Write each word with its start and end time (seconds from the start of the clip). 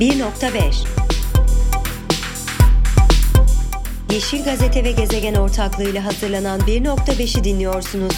1.5 0.00 0.86
Yeşil 4.12 4.44
Gazete 4.44 4.84
ve 4.84 4.92
Gezegen 4.92 5.34
ortaklığıyla 5.34 6.04
hazırlanan 6.04 6.60
1.5'i 6.60 7.44
dinliyorsunuz. 7.44 8.14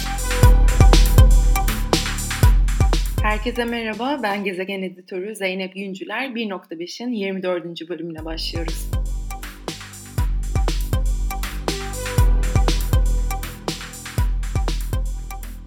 Herkese 3.21 3.65
merhaba, 3.65 4.19
ben 4.23 4.43
Gezegen 4.43 4.81
Editörü 4.81 5.35
Zeynep 5.35 5.75
Yüncüler. 5.75 6.29
1.5'in 6.29 7.11
24. 7.11 7.89
bölümüne 7.89 8.25
başlıyoruz. 8.25 8.88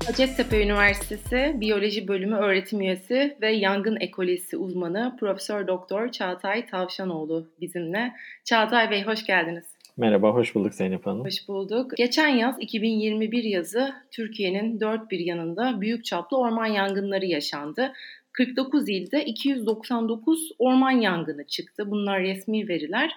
Hacettepe 0.07 0.63
Üniversitesi 0.63 1.53
Biyoloji 1.61 2.09
Bölümü 2.09 2.37
öğretim 2.37 2.81
üyesi 2.81 3.37
ve 3.43 3.53
yangın 3.53 3.97
ekolojisi 4.01 4.57
uzmanı 4.57 5.17
Profesör 5.21 5.67
Doktor 5.67 6.09
Çağatay 6.09 6.67
Tavşanoğlu 6.67 7.49
bizimle. 7.61 8.13
Çağatay 8.45 8.91
Bey 8.91 9.05
hoş 9.05 9.27
geldiniz. 9.27 9.65
Merhaba, 9.97 10.31
hoş 10.31 10.55
bulduk 10.55 10.75
Zeynep 10.75 11.07
Hanım. 11.07 11.25
Hoş 11.25 11.49
bulduk. 11.49 11.97
Geçen 11.97 12.29
yaz 12.29 12.57
2021 12.61 13.45
yazı 13.45 13.95
Türkiye'nin 14.11 14.81
dört 14.81 15.11
bir 15.11 15.19
yanında 15.19 15.81
büyük 15.81 16.05
çaplı 16.05 16.39
orman 16.39 16.67
yangınları 16.67 17.27
yaşandı. 17.27 17.93
49 18.33 18.89
ilde 18.89 19.25
299 19.25 20.53
orman 20.59 20.91
yangını 20.91 21.47
çıktı. 21.47 21.91
Bunlar 21.91 22.21
resmi 22.21 22.69
veriler. 22.69 23.15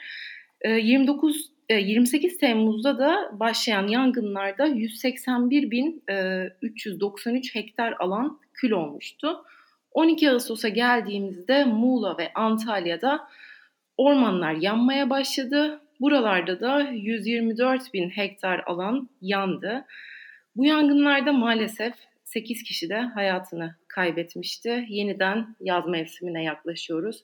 29 0.66 1.36
ee, 1.36 1.55
28 1.70 2.34
e, 2.34 2.38
Temmuz'da 2.38 3.00
da 3.00 3.32
başlayan 3.34 3.88
yangınlarda 3.88 4.68
181.393 4.68 7.38
e, 7.38 7.42
hektar 7.54 7.96
alan 8.00 8.40
kül 8.54 8.72
olmuştu. 8.72 9.44
12 9.92 10.32
Ağustos'a 10.32 10.70
geldiğimizde 10.70 11.66
Muğla 11.66 12.18
ve 12.18 12.34
Antalya'da 12.34 13.28
ormanlar 13.98 14.54
yanmaya 14.54 15.10
başladı. 15.10 15.82
Buralarda 16.00 16.60
da 16.60 16.82
124 16.82 17.94
bin 17.94 18.10
hektar 18.10 18.64
alan 18.66 19.10
yandı. 19.22 19.86
Bu 20.56 20.66
yangınlarda 20.66 21.34
maalesef 21.34 21.94
8 22.24 22.64
kişi 22.64 22.90
de 22.90 23.00
hayatını 23.00 23.76
kaybetmişti. 23.88 24.86
Yeniden 24.90 25.56
yaz 25.60 25.88
mevsimine 25.88 26.44
yaklaşıyoruz. 26.44 27.24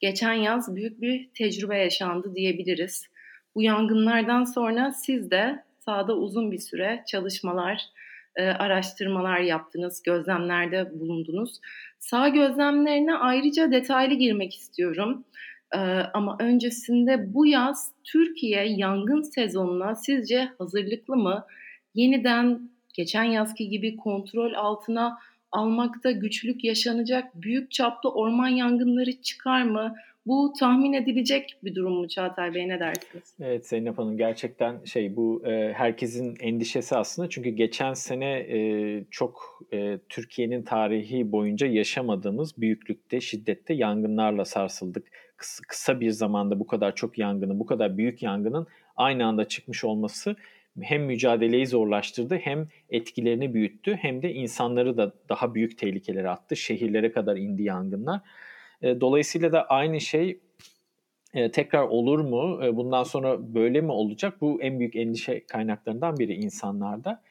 Geçen 0.00 0.32
yaz 0.32 0.76
büyük 0.76 1.00
bir 1.00 1.28
tecrübe 1.34 1.78
yaşandı 1.78 2.34
diyebiliriz. 2.34 3.09
Bu 3.54 3.62
yangınlardan 3.62 4.44
sonra 4.44 4.92
siz 4.92 5.30
de 5.30 5.64
sahada 5.78 6.16
uzun 6.16 6.52
bir 6.52 6.58
süre 6.58 7.04
çalışmalar, 7.06 7.82
e, 8.36 8.46
araştırmalar 8.46 9.38
yaptınız, 9.38 10.02
gözlemlerde 10.02 11.00
bulundunuz. 11.00 11.60
Sağ 11.98 12.28
gözlemlerine 12.28 13.14
ayrıca 13.14 13.70
detaylı 13.70 14.14
girmek 14.14 14.54
istiyorum. 14.54 15.24
Ee, 15.74 15.78
ama 16.14 16.36
öncesinde 16.40 17.34
bu 17.34 17.46
yaz 17.46 17.92
Türkiye 18.04 18.66
yangın 18.68 19.22
sezonuna 19.22 19.94
sizce 19.94 20.48
hazırlıklı 20.58 21.16
mı? 21.16 21.46
Yeniden 21.94 22.70
geçen 22.94 23.24
yazki 23.24 23.68
gibi 23.68 23.96
kontrol 23.96 24.52
altına 24.52 25.18
almakta 25.52 26.10
güçlük 26.10 26.64
yaşanacak 26.64 27.42
büyük 27.42 27.70
çaplı 27.70 28.10
orman 28.10 28.48
yangınları 28.48 29.22
çıkar 29.22 29.62
mı? 29.62 29.94
Bu 30.30 30.52
tahmin 30.60 30.92
edilecek 30.92 31.56
bir 31.64 31.74
durum 31.74 31.92
mu 31.92 32.08
Çağatay 32.08 32.54
Bey 32.54 32.68
ne 32.68 32.80
dersiniz? 32.80 33.34
Evet 33.40 33.66
Zeynep 33.66 33.98
Hanım 33.98 34.16
gerçekten 34.16 34.84
şey 34.84 35.16
bu 35.16 35.42
e, 35.46 35.72
herkesin 35.72 36.36
endişesi 36.40 36.96
aslında 36.96 37.28
çünkü 37.28 37.50
geçen 37.50 37.94
sene 37.94 38.38
e, 38.38 39.04
çok 39.10 39.62
e, 39.72 39.98
Türkiye'nin 40.08 40.62
tarihi 40.62 41.32
boyunca 41.32 41.66
yaşamadığımız 41.66 42.58
büyüklükte 42.58 43.20
şiddette 43.20 43.74
yangınlarla 43.74 44.44
sarsıldık. 44.44 45.06
Kısa, 45.36 45.62
kısa 45.68 46.00
bir 46.00 46.10
zamanda 46.10 46.60
bu 46.60 46.66
kadar 46.66 46.94
çok 46.94 47.18
yangının 47.18 47.60
bu 47.60 47.66
kadar 47.66 47.98
büyük 47.98 48.22
yangının 48.22 48.66
aynı 48.96 49.26
anda 49.26 49.44
çıkmış 49.44 49.84
olması 49.84 50.36
hem 50.80 51.04
mücadeleyi 51.04 51.66
zorlaştırdı 51.66 52.36
hem 52.36 52.68
etkilerini 52.90 53.54
büyüttü 53.54 53.94
hem 53.94 54.22
de 54.22 54.32
insanları 54.32 54.96
da 54.96 55.12
daha 55.28 55.54
büyük 55.54 55.78
tehlikelere 55.78 56.28
attı. 56.28 56.56
Şehirlere 56.56 57.12
kadar 57.12 57.36
indi 57.36 57.62
yangınlar. 57.62 58.20
E, 58.82 59.00
dolayısıyla 59.00 59.52
da 59.52 59.66
aynı 59.66 60.00
şey 60.00 60.40
e, 61.34 61.50
tekrar 61.50 61.82
olur 61.82 62.18
mu? 62.18 62.64
E, 62.64 62.76
bundan 62.76 63.02
sonra 63.02 63.54
böyle 63.54 63.80
mi 63.80 63.92
olacak? 63.92 64.40
Bu 64.40 64.62
en 64.62 64.78
büyük 64.78 64.96
endişe 64.96 65.46
kaynaklarından 65.46 66.18
biri 66.18 66.34
insanlarda. 66.34 67.22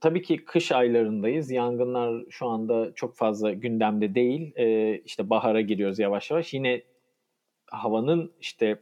Tabii 0.00 0.22
ki 0.22 0.44
kış 0.44 0.72
aylarındayız. 0.72 1.50
Yangınlar 1.50 2.24
şu 2.30 2.46
anda 2.46 2.94
çok 2.94 3.16
fazla 3.16 3.52
gündemde 3.52 4.14
değil. 4.14 4.54
İşte 5.04 5.30
bahara 5.30 5.60
giriyoruz 5.60 5.98
yavaş 5.98 6.30
yavaş. 6.30 6.54
Yine 6.54 6.82
havanın 7.70 8.32
işte 8.40 8.78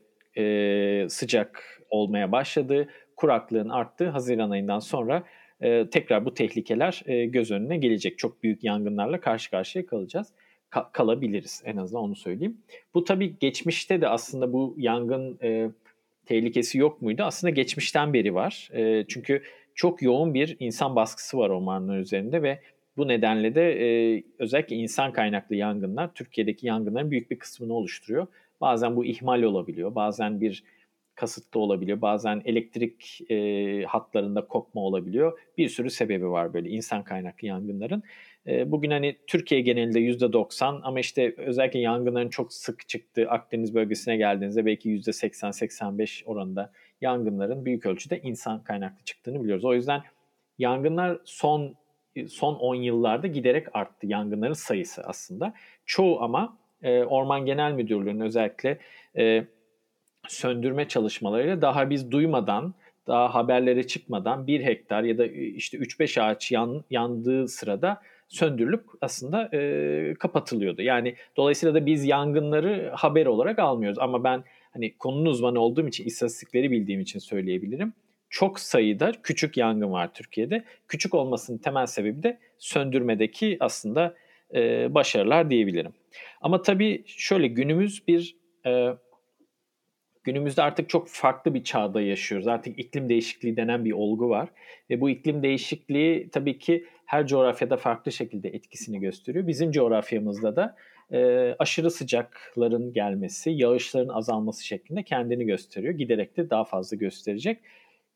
sıcak 1.09 1.81
olmaya 1.91 2.33
başladığı, 2.33 2.89
kuraklığın 3.17 3.69
arttığı 3.69 4.09
Haziran 4.09 4.51
ayından 4.51 4.79
sonra 4.79 5.23
tekrar 5.91 6.25
bu 6.25 6.35
tehlikeler 6.35 7.03
göz 7.27 7.51
önüne 7.51 7.77
gelecek. 7.77 8.19
Çok 8.19 8.43
büyük 8.43 8.65
yangınlarla 8.65 9.21
karşı 9.21 9.51
karşıya 9.51 9.87
kalacağız 9.87 10.33
ka- 10.71 10.93
kalabiliriz 10.93 11.63
en 11.65 11.77
azından 11.77 12.05
onu 12.05 12.17
söyleyeyim. 12.17 12.59
Bu 12.95 13.05
tabii 13.05 13.39
geçmişte 13.41 14.01
de 14.01 14.09
aslında 14.09 14.53
bu 14.53 14.75
yangın 14.79 15.39
e, 15.43 15.71
tehlikesi 16.27 16.79
yok 16.79 17.03
muydu? 17.03 17.23
Aslında 17.23 17.51
geçmişten 17.51 18.13
beri 18.13 18.35
var. 18.35 18.69
E, 18.73 19.05
çünkü 19.09 19.43
çok 19.75 20.03
yoğun 20.03 20.35
bir 20.35 20.57
insan 20.61 20.97
baskısı 20.97 21.39
var 21.39 21.51
ormanlar 21.51 21.99
üzerinde 21.99 22.43
ve 22.43 22.59
bu 22.97 23.09
nedenle 23.09 23.55
de 23.55 23.73
e, 23.87 24.23
özellikle 24.39 24.77
insan 24.77 25.13
kaynaklı 25.13 25.57
yangınlar 25.57 26.15
Türkiye'deki 26.15 26.67
yangınların 26.67 27.11
büyük 27.11 27.31
bir 27.31 27.39
kısmını 27.39 27.75
oluşturuyor. 27.75 28.27
Bazen 28.61 28.97
bu 28.97 29.05
ihmal 29.05 29.43
olabiliyor, 29.43 29.95
bazen 29.95 30.41
bir 30.41 30.65
kasıtlı 31.15 31.61
olabiliyor, 31.61 32.01
bazen 32.01 32.43
elektrik 32.45 33.31
e, 33.31 33.83
hatlarında 33.85 34.47
kopma 34.47 34.81
olabiliyor. 34.81 35.39
Bir 35.59 35.69
sürü 35.69 35.91
sebebi 35.91 36.31
var 36.31 36.55
böyle 36.55 36.69
insan 36.71 37.05
kaynaklı 37.05 37.49
yangınların. 37.49 38.03
Ee, 38.49 38.73
bugün 38.73 38.91
hani 38.91 39.17
Türkiye 39.27 39.61
genelinde 39.61 40.01
%90 40.01 40.81
ama 40.83 41.01
işte 41.01 41.35
özellikle 41.37 41.81
yangınların 41.81 42.29
çok 42.29 42.53
sık 42.53 42.89
çıktığı 42.89 43.31
Akdeniz 43.31 43.75
bölgesine 43.75 44.17
geldiğinizde 44.17 44.67
belki 44.67 44.91
%80-85 44.91 46.25
oranında 46.25 46.73
yangınların 47.01 47.65
büyük 47.65 47.87
ölçüde 47.87 48.21
insan 48.21 48.65
kaynaklı 48.65 49.05
çıktığını 49.05 49.43
biliyoruz. 49.43 49.65
O 49.65 49.75
yüzden 49.75 50.03
yangınlar 50.59 51.19
son 51.25 51.75
son 52.29 52.55
10 52.55 52.75
yıllarda 52.75 53.27
giderek 53.27 53.67
arttı 53.73 54.07
yangınların 54.07 54.53
sayısı 54.53 55.03
aslında. 55.03 55.55
Çoğu 55.87 56.23
ama 56.23 56.59
e, 56.83 57.05
Orman 57.05 57.47
Genel 57.47 57.73
Müdürlüğü'nün 57.73 58.21
özellikle 58.21 58.79
e, 59.17 59.45
söndürme 60.29 60.89
çalışmalarıyla 60.89 61.63
daha 61.63 61.91
biz 61.91 62.11
duymadan, 62.11 62.75
daha 63.07 63.35
haberlere 63.35 63.87
çıkmadan 63.87 64.47
bir 64.47 64.65
hektar 64.65 65.03
ya 65.03 65.19
da 65.19 65.27
işte 65.27 65.79
3-5 65.79 66.23
ağaç 66.23 66.53
yan, 66.53 66.85
yandığı 66.91 67.49
sırada 67.49 68.03
söndürülüp 68.29 68.85
aslında 69.01 69.57
e, 69.57 70.15
kapatılıyordu. 70.15 70.83
Yani 70.83 71.15
dolayısıyla 71.37 71.75
da 71.75 71.87
biz 71.87 72.05
yangınları 72.05 72.93
haber 72.95 73.27
olarak 73.27 73.59
almıyoruz. 73.59 73.99
Ama 73.99 74.25
ben 74.25 74.45
hani 74.73 74.99
konunun 74.99 75.27
uzmanı 75.27 75.61
olduğum 75.61 75.89
için, 75.89 76.05
istatistikleri 76.05 76.71
bildiğim 76.71 77.01
için 77.01 77.19
söyleyebilirim. 77.19 77.93
Çok 78.31 78.61
sayıda 78.61 79.13
küçük 79.23 79.57
yangın 79.57 79.93
var 79.93 80.15
Türkiye'de. 80.15 80.65
Küçük 80.89 81.15
olmasının 81.15 81.59
temel 81.59 81.87
sebebi 81.87 82.23
de 82.23 82.39
söndürmedeki 82.59 83.57
aslında 83.61 84.15
e, 84.55 84.95
başarılar 84.95 85.51
diyebilirim. 85.51 85.93
Ama 86.41 86.63
tabii 86.63 87.05
şöyle 87.07 87.47
günümüz 87.49 88.09
bir 88.09 88.37
e, 88.67 88.89
günümüzde 90.25 90.63
artık 90.63 90.89
çok 90.89 91.09
farklı 91.09 91.55
bir 91.55 91.65
çağda 91.65 92.01
yaşıyoruz. 92.01 92.49
Artık 92.49 92.79
iklim 92.79 93.09
değişikliği 93.09 93.57
denen 93.57 93.85
bir 93.85 93.93
olgu 93.93 94.29
var. 94.29 94.49
Ve 94.91 95.01
bu 95.01 95.11
iklim 95.11 95.43
değişikliği 95.43 96.29
tabii 96.31 96.59
ki 96.59 96.87
her 97.09 97.27
coğrafyada 97.27 97.77
farklı 97.77 98.13
şekilde 98.13 98.49
etkisini 98.49 99.01
gösteriyor. 99.01 99.47
Bizim 99.47 99.71
coğrafyamızda 99.71 100.57
da 100.57 100.77
e, 101.13 101.55
aşırı 101.59 101.91
sıcakların 101.91 102.93
gelmesi, 102.93 103.51
yağışların 103.51 104.09
azalması 104.09 104.67
şeklinde 104.67 105.03
kendini 105.03 105.45
gösteriyor. 105.45 105.95
Giderek 105.95 106.37
de 106.37 106.51
daha 106.51 106.65
fazla 106.65 106.97
gösterecek. 106.97 107.61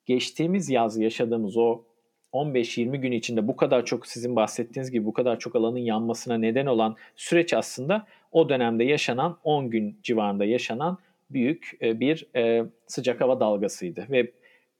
Geçtiğimiz 0.06 0.70
yaz 0.70 0.98
yaşadığımız 0.98 1.56
o 1.56 1.82
15-20 2.32 2.96
gün 2.96 3.12
içinde 3.12 3.48
bu 3.48 3.56
kadar 3.56 3.84
çok 3.84 4.06
sizin 4.06 4.36
bahsettiğiniz 4.36 4.90
gibi 4.90 5.06
bu 5.06 5.12
kadar 5.12 5.38
çok 5.38 5.56
alanın 5.56 5.78
yanmasına 5.78 6.38
neden 6.38 6.66
olan 6.66 6.96
süreç 7.16 7.54
aslında 7.54 8.06
o 8.32 8.48
dönemde 8.48 8.84
yaşanan 8.84 9.38
10 9.44 9.70
gün 9.70 9.98
civarında 10.02 10.44
yaşanan 10.44 10.98
büyük 11.30 11.78
e, 11.82 12.00
bir 12.00 12.26
e, 12.36 12.64
sıcak 12.86 13.20
hava 13.20 13.40
dalgasıydı 13.40 14.06
ve 14.10 14.32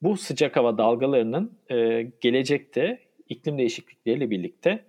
bu 0.03 0.17
sıcak 0.17 0.57
hava 0.57 0.79
dalgalarının 0.79 1.53
e, 1.71 2.07
gelecekte 2.21 2.99
iklim 3.33 3.59
değişiklikleriyle 3.59 4.31
birlikte 4.31 4.85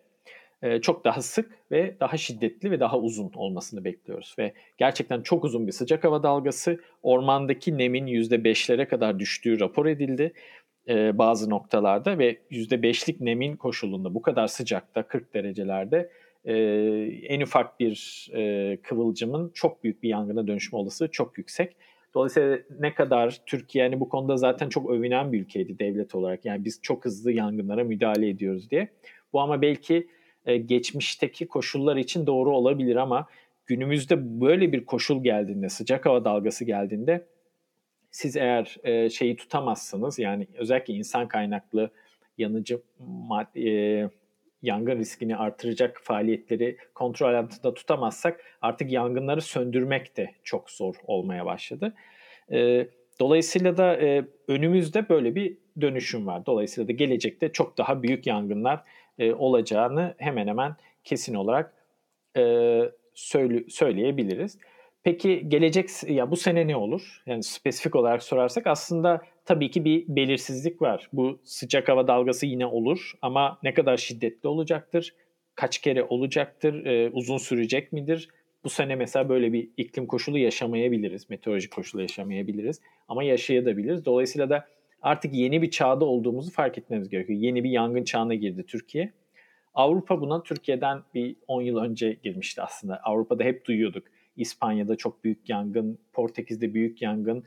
çok 0.82 1.06
daha 1.06 1.22
sık 1.22 1.52
ve 1.72 1.96
daha 2.00 2.18
şiddetli 2.18 2.72
ve 2.72 2.80
daha 2.80 3.00
uzun 3.00 3.32
olmasını 3.36 3.84
bekliyoruz. 3.84 4.36
Ve 4.40 4.54
gerçekten 4.78 5.22
çok 5.22 5.46
uzun 5.46 5.68
bir 5.68 5.72
sıcak 5.72 6.04
hava 6.04 6.24
dalgası 6.24 6.80
ormandaki 7.02 7.78
nemin 7.78 8.08
%5'lere 8.08 8.88
kadar 8.88 9.20
düştüğü 9.20 9.60
rapor 9.60 9.86
edildi 9.86 10.34
bazı 11.14 11.50
noktalarda 11.50 12.18
ve 12.18 12.38
%5'lik 12.52 13.22
nemin 13.22 13.56
koşulunda 13.56 14.14
bu 14.14 14.22
kadar 14.22 14.48
sıcakta 14.48 15.04
40 15.04 15.34
derecelerde 15.34 16.10
e, 16.46 16.54
en 17.28 17.42
ufak 17.42 17.80
bir 17.80 18.28
e, 18.34 18.78
kıvılcımın 18.84 19.52
çok 19.54 19.84
büyük 19.84 20.04
bir 20.04 20.10
yangına 20.10 20.48
dönüşme 20.48 20.80
olasılığı 20.80 21.12
çok 21.12 21.38
yüksek. 21.38 21.76
Dolayısıyla 22.14 22.60
ne 22.80 22.94
kadar 22.94 23.42
Türkiye 23.46 23.84
yani 23.84 24.00
bu 24.00 24.10
konuda 24.10 24.38
zaten 24.38 24.70
çok 24.70 24.90
övünen 24.90 25.34
bir 25.34 25.42
ülkeydi 25.42 25.80
devlet 25.80 26.16
olarak. 26.16 26.46
Yani 26.46 26.66
biz 26.66 26.80
çok 26.82 27.06
hızlı 27.06 27.32
yangınlara 27.32 27.84
müdahale 27.84 28.30
ediyoruz 28.30 28.72
diye. 28.72 28.88
Bu 29.34 29.42
ama 29.42 29.62
belki 29.62 30.08
e, 30.46 30.58
geçmişteki 30.58 31.48
koşullar 31.48 31.96
için 31.96 32.28
doğru 32.28 32.56
olabilir 32.56 32.96
ama 32.96 33.28
günümüzde 33.66 34.42
böyle 34.42 34.72
bir 34.72 34.86
koşul 34.86 35.24
geldiğinde, 35.24 35.70
sıcak 35.70 36.06
hava 36.06 36.26
dalgası 36.26 36.66
geldiğinde 36.66 37.26
siz 38.12 38.36
eğer 38.36 38.78
e, 38.84 39.10
şeyi 39.10 39.36
tutamazsınız 39.36 40.20
yani 40.20 40.48
özellikle 40.58 40.94
insan 40.94 41.28
kaynaklı 41.28 41.92
yanıcı 42.38 42.82
e, 43.56 44.10
yangın 44.64 45.00
riskini 45.00 45.38
artıracak 45.38 46.02
faaliyetleri 46.04 46.78
kontrol 46.96 47.34
altında 47.34 47.74
tutamazsak 47.74 48.42
artık 48.62 48.92
yangınları 48.92 49.42
söndürmek 49.42 50.18
de 50.18 50.32
çok 50.44 50.72
zor 50.72 50.96
olmaya 51.08 51.46
başladı. 51.46 51.94
E, 52.52 52.88
dolayısıyla 53.20 53.78
da 53.78 53.96
e, 53.96 54.26
önümüzde 54.48 55.10
böyle 55.10 55.36
bir 55.36 55.58
dönüşüm 55.82 56.28
var. 56.28 56.46
Dolayısıyla 56.46 56.88
da 56.88 56.92
gelecekte 56.92 57.52
çok 57.52 57.78
daha 57.78 58.04
büyük 58.04 58.28
yangınlar 58.28 58.84
e, 59.20 59.34
olacağını 59.34 60.16
hemen 60.18 60.48
hemen 60.48 60.76
kesin 61.04 61.34
olarak 61.34 61.74
e, 62.38 62.42
söyle, 63.14 63.64
söyleyebiliriz. 63.70 64.58
Peki 65.04 65.50
gelecek 65.50 65.90
ya 66.08 66.32
bu 66.32 66.36
sene 66.36 66.68
ne 66.68 66.76
olur? 66.76 67.22
Yani 67.26 67.44
spesifik 67.44 67.96
olarak 67.96 68.24
sorarsak 68.24 68.68
aslında 68.68 69.22
tabii 69.46 69.72
ki 69.72 69.86
bir 69.86 70.06
belirsizlik 70.08 70.82
var. 70.82 71.10
Bu 71.14 71.40
sıcak 71.44 71.90
hava 71.90 72.08
dalgası 72.08 72.46
yine 72.46 72.66
olur 72.66 73.12
ama 73.22 73.60
ne 73.64 73.74
kadar 73.74 73.98
şiddetli 73.98 74.50
olacaktır? 74.50 75.16
Kaç 75.56 75.78
kere 75.78 76.04
olacaktır? 76.04 76.86
E, 76.86 77.10
uzun 77.10 77.38
sürecek 77.38 77.94
midir? 77.94 78.30
Bu 78.64 78.70
sene 78.70 78.96
mesela 78.96 79.30
böyle 79.30 79.54
bir 79.54 79.70
iklim 79.78 80.08
koşulu 80.08 80.38
yaşamayabiliriz. 80.38 81.30
Meteorolojik 81.30 81.72
koşulu 81.72 82.02
yaşamayabiliriz. 82.02 82.82
Ama 83.08 83.24
yaşayabiliriz. 83.24 84.06
Dolayısıyla 84.06 84.50
da 84.50 84.68
artık 85.02 85.34
yeni 85.34 85.62
bir 85.62 85.72
çağda 85.72 86.06
olduğumuzu 86.06 86.52
fark 86.52 86.78
etmemiz 86.78 87.10
gerekiyor. 87.10 87.40
Yeni 87.40 87.64
bir 87.64 87.70
yangın 87.70 88.04
çağına 88.04 88.34
girdi 88.34 88.64
Türkiye. 88.68 89.12
Avrupa 89.74 90.22
buna 90.22 90.44
Türkiye'den 90.44 91.02
bir 91.14 91.36
10 91.48 91.62
yıl 91.62 91.78
önce 91.78 92.18
girmişti 92.24 92.62
aslında. 92.62 93.00
Avrupa'da 93.04 93.44
hep 93.44 93.66
duyuyorduk. 93.66 94.04
İspanya'da 94.36 94.96
çok 94.96 95.24
büyük 95.24 95.50
yangın, 95.50 96.00
Portekiz'de 96.14 96.74
büyük 96.74 97.02
yangın 97.02 97.44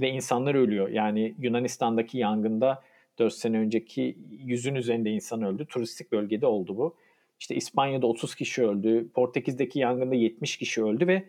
ve 0.00 0.10
insanlar 0.10 0.54
ölüyor. 0.54 0.88
Yani 0.88 1.34
Yunanistan'daki 1.38 2.18
yangında 2.18 2.82
4 3.18 3.32
sene 3.32 3.58
önceki 3.58 4.18
yüzün 4.30 4.74
üzerinde 4.74 5.10
insan 5.10 5.42
öldü. 5.42 5.66
Turistik 5.66 6.12
bölgede 6.12 6.46
oldu 6.46 6.76
bu. 6.76 6.96
İşte 7.40 7.54
İspanya'da 7.54 8.06
30 8.06 8.34
kişi 8.34 8.62
öldü. 8.62 9.08
Portekiz'deki 9.14 9.78
yangında 9.78 10.14
70 10.14 10.56
kişi 10.56 10.84
öldü 10.84 11.06
ve 11.06 11.24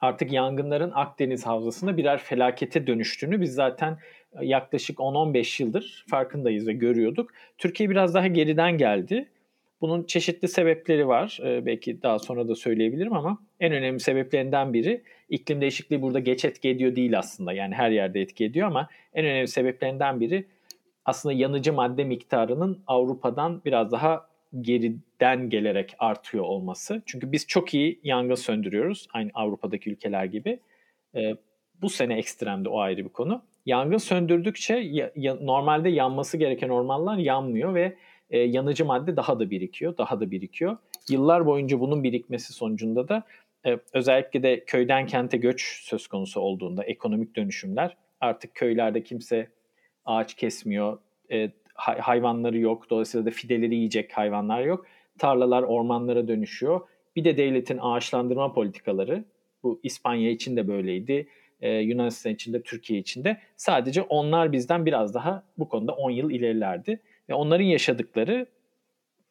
artık 0.00 0.32
yangınların 0.32 0.92
Akdeniz 0.94 1.46
havzasında 1.46 1.96
birer 1.96 2.18
felakete 2.18 2.86
dönüştüğünü 2.86 3.40
biz 3.40 3.54
zaten 3.54 3.98
yaklaşık 4.40 4.98
10-15 4.98 5.62
yıldır 5.62 6.04
farkındayız 6.08 6.66
ve 6.66 6.72
görüyorduk. 6.72 7.30
Türkiye 7.58 7.90
biraz 7.90 8.14
daha 8.14 8.26
geriden 8.26 8.78
geldi. 8.78 9.28
Bunun 9.84 10.04
çeşitli 10.04 10.48
sebepleri 10.48 11.08
var. 11.08 11.38
Ee, 11.44 11.66
belki 11.66 12.02
daha 12.02 12.18
sonra 12.18 12.48
da 12.48 12.54
söyleyebilirim 12.54 13.12
ama 13.12 13.38
en 13.60 13.72
önemli 13.72 14.00
sebeplerinden 14.00 14.72
biri 14.72 15.02
iklim 15.28 15.60
değişikliği 15.60 16.02
burada 16.02 16.18
geç 16.18 16.44
etki 16.44 16.68
ediyor 16.68 16.96
değil 16.96 17.18
aslında. 17.18 17.52
Yani 17.52 17.74
her 17.74 17.90
yerde 17.90 18.20
etki 18.20 18.44
ediyor 18.44 18.66
ama 18.66 18.88
en 19.14 19.24
önemli 19.24 19.48
sebeplerinden 19.48 20.20
biri 20.20 20.46
aslında 21.04 21.32
yanıcı 21.32 21.72
madde 21.72 22.04
miktarının 22.04 22.82
Avrupa'dan 22.86 23.62
biraz 23.64 23.92
daha 23.92 24.28
geriden 24.60 25.50
gelerek 25.50 25.94
artıyor 25.98 26.44
olması. 26.44 27.02
Çünkü 27.06 27.32
biz 27.32 27.46
çok 27.46 27.74
iyi 27.74 28.00
yangın 28.04 28.34
söndürüyoruz 28.34 29.06
aynı 29.12 29.30
Avrupa'daki 29.34 29.90
ülkeler 29.90 30.24
gibi. 30.24 30.60
Ee, 31.14 31.36
bu 31.82 31.88
sene 31.88 32.18
ekstremde 32.18 32.68
o 32.68 32.78
ayrı 32.78 33.04
bir 33.04 33.12
konu. 33.12 33.42
Yangın 33.66 33.98
söndürdükçe 33.98 34.74
ya, 34.74 35.10
ya, 35.16 35.34
normalde 35.34 35.88
yanması 35.88 36.36
gereken 36.36 36.68
ormanlar 36.68 37.18
yanmıyor 37.18 37.74
ve 37.74 37.96
e, 38.30 38.38
yanıcı 38.38 38.84
madde 38.84 39.16
daha 39.16 39.38
da 39.38 39.50
birikiyor, 39.50 39.98
daha 39.98 40.20
da 40.20 40.30
birikiyor. 40.30 40.76
Yıllar 41.10 41.46
boyunca 41.46 41.80
bunun 41.80 42.04
birikmesi 42.04 42.52
sonucunda 42.52 43.08
da 43.08 43.22
e, 43.66 43.78
özellikle 43.92 44.42
de 44.42 44.64
köyden 44.64 45.06
kente 45.06 45.36
göç 45.36 45.82
söz 45.82 46.06
konusu 46.06 46.40
olduğunda 46.40 46.84
ekonomik 46.84 47.36
dönüşümler 47.36 47.96
artık 48.20 48.54
köylerde 48.54 49.02
kimse 49.02 49.48
ağaç 50.04 50.34
kesmiyor, 50.34 50.98
e, 51.32 51.50
hayvanları 51.76 52.58
yok, 52.58 52.90
dolayısıyla 52.90 53.26
da 53.26 53.30
fideleri 53.30 53.74
yiyecek 53.74 54.12
hayvanlar 54.12 54.62
yok. 54.62 54.86
Tarlalar 55.18 55.62
ormanlara 55.62 56.28
dönüşüyor. 56.28 56.80
Bir 57.16 57.24
de 57.24 57.36
devletin 57.36 57.78
ağaçlandırma 57.80 58.52
politikaları, 58.52 59.24
bu 59.62 59.80
İspanya 59.82 60.30
için 60.30 60.56
de 60.56 60.68
böyleydi, 60.68 61.28
e, 61.60 61.70
Yunanistan 61.70 62.32
için 62.32 62.52
de 62.52 62.62
Türkiye 62.62 63.00
için 63.00 63.24
de 63.24 63.40
sadece 63.56 64.02
onlar 64.02 64.52
bizden 64.52 64.86
biraz 64.86 65.14
daha 65.14 65.44
bu 65.58 65.68
konuda 65.68 65.92
10 65.92 66.10
yıl 66.10 66.30
ilerilerdi. 66.30 67.00
Ve 67.28 67.34
onların 67.34 67.64
yaşadıkları 67.64 68.46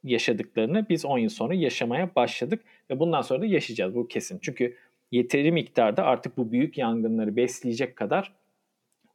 yaşadıklarını 0.03 0.85
biz 0.89 1.05
10 1.05 1.17
yıl 1.17 1.29
sonra 1.29 1.53
yaşamaya 1.53 2.15
başladık 2.15 2.63
ve 2.89 2.99
bundan 2.99 3.21
sonra 3.21 3.41
da 3.41 3.45
yaşayacağız 3.45 3.95
bu 3.95 4.07
kesin. 4.07 4.39
Çünkü 4.41 4.77
yeteri 5.11 5.51
miktarda 5.51 6.03
artık 6.03 6.37
bu 6.37 6.51
büyük 6.51 6.77
yangınları 6.77 7.35
besleyecek 7.35 7.95
kadar 7.95 8.33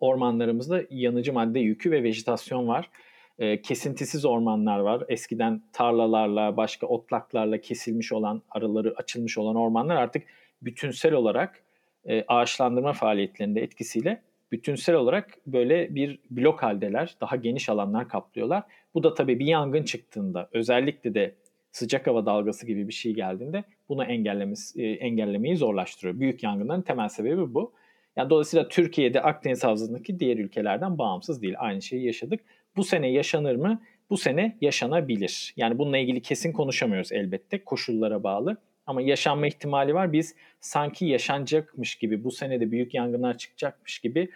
ormanlarımızda 0.01 0.83
yanıcı 0.91 1.33
madde 1.33 1.61
yükü 1.61 1.91
ve 1.91 2.03
vejetasyon 2.03 2.69
var. 2.69 2.91
E, 3.39 3.63
kesintisiz 3.63 4.25
ormanlar 4.25 4.79
var. 4.79 5.05
Eskiden 5.09 5.63
tarlalarla, 5.73 6.57
başka 6.57 6.87
otlaklarla 6.87 7.61
kesilmiş 7.61 8.13
olan, 8.13 8.43
araları 8.51 8.95
açılmış 8.97 9.39
olan 9.39 9.57
ormanlar 9.57 9.97
artık 9.97 10.23
bütünsel 10.63 11.13
olarak 11.13 11.63
e, 12.05 12.25
ağaçlandırma 12.29 12.93
faaliyetlerinde 12.93 13.63
etkisiyle 13.63 14.23
bütünsel 14.53 14.95
olarak 14.95 15.39
böyle 15.47 15.95
bir 15.95 16.19
blok 16.31 16.63
haldeler, 16.63 17.17
daha 17.21 17.37
geniş 17.37 17.69
alanlar 17.69 18.09
kaplıyorlar. 18.09 18.63
Bu 18.95 19.03
da 19.03 19.15
tabii 19.15 19.39
bir 19.39 19.47
yangın 19.47 19.83
çıktığında, 19.83 20.49
özellikle 20.53 21.15
de 21.15 21.35
sıcak 21.73 22.07
hava 22.07 22.27
dalgası 22.27 22.67
gibi 22.67 22.89
bir 22.89 22.93
şey 22.93 23.15
geldiğinde 23.15 23.65
bunu 23.89 24.05
e, 24.05 24.83
engellemeyi 24.83 25.57
zorlaştırıyor. 25.57 26.21
Büyük 26.21 26.43
yangınların 26.43 26.83
temel 26.83 27.09
sebebi 27.09 27.55
bu. 27.55 27.73
Yani 28.17 28.31
dolayısıyla 28.31 28.69
Türkiye'de 28.69 29.23
Akdeniz 29.23 29.65
Havzası'ndaki 29.65 30.21
diğer 30.21 30.37
ülkelerden 30.37 30.99
bağımsız 30.99 31.43
değil. 31.43 31.55
Aynı 31.59 31.83
şeyi 31.83 32.07
yaşadık. 32.07 32.41
Bu 32.77 32.85
sene 32.85 33.11
yaşanır 33.11 33.57
mı? 33.57 33.83
Bu 34.11 34.17
sene 34.17 34.57
yaşanabilir. 34.61 35.55
Yani 35.57 35.79
bununla 35.79 35.99
ilgili 35.99 36.23
kesin 36.23 36.53
konuşamıyoruz 36.53 37.13
elbette. 37.13 37.65
Koşullara 37.65 38.23
bağlı. 38.23 38.57
Ama 38.89 39.03
yaşanma 39.03 39.47
ihtimali 39.47 39.95
var. 39.95 40.13
Biz 40.13 40.35
sanki 40.61 41.07
yaşanacakmış 41.07 41.97
gibi, 41.97 42.25
bu 42.25 42.31
senede 42.31 42.71
büyük 42.71 42.95
yangınlar 42.95 43.39
çıkacakmış 43.39 43.99
gibi 43.99 44.31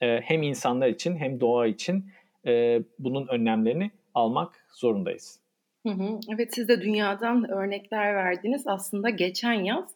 e, 0.00 0.20
hem 0.20 0.42
insanlar 0.42 0.88
için 0.88 1.16
hem 1.16 1.40
doğa 1.40 1.66
için 1.66 2.04
e, 2.46 2.82
bunun 2.98 3.28
önlemlerini 3.28 3.90
almak 4.14 4.66
zorundayız. 4.72 5.40
Hı 5.86 5.92
hı. 5.92 6.20
Evet 6.34 6.54
siz 6.54 6.68
de 6.68 6.80
dünyadan 6.80 7.50
örnekler 7.50 8.14
verdiniz. 8.14 8.66
Aslında 8.66 9.10
geçen 9.10 9.52
yaz 9.52 9.90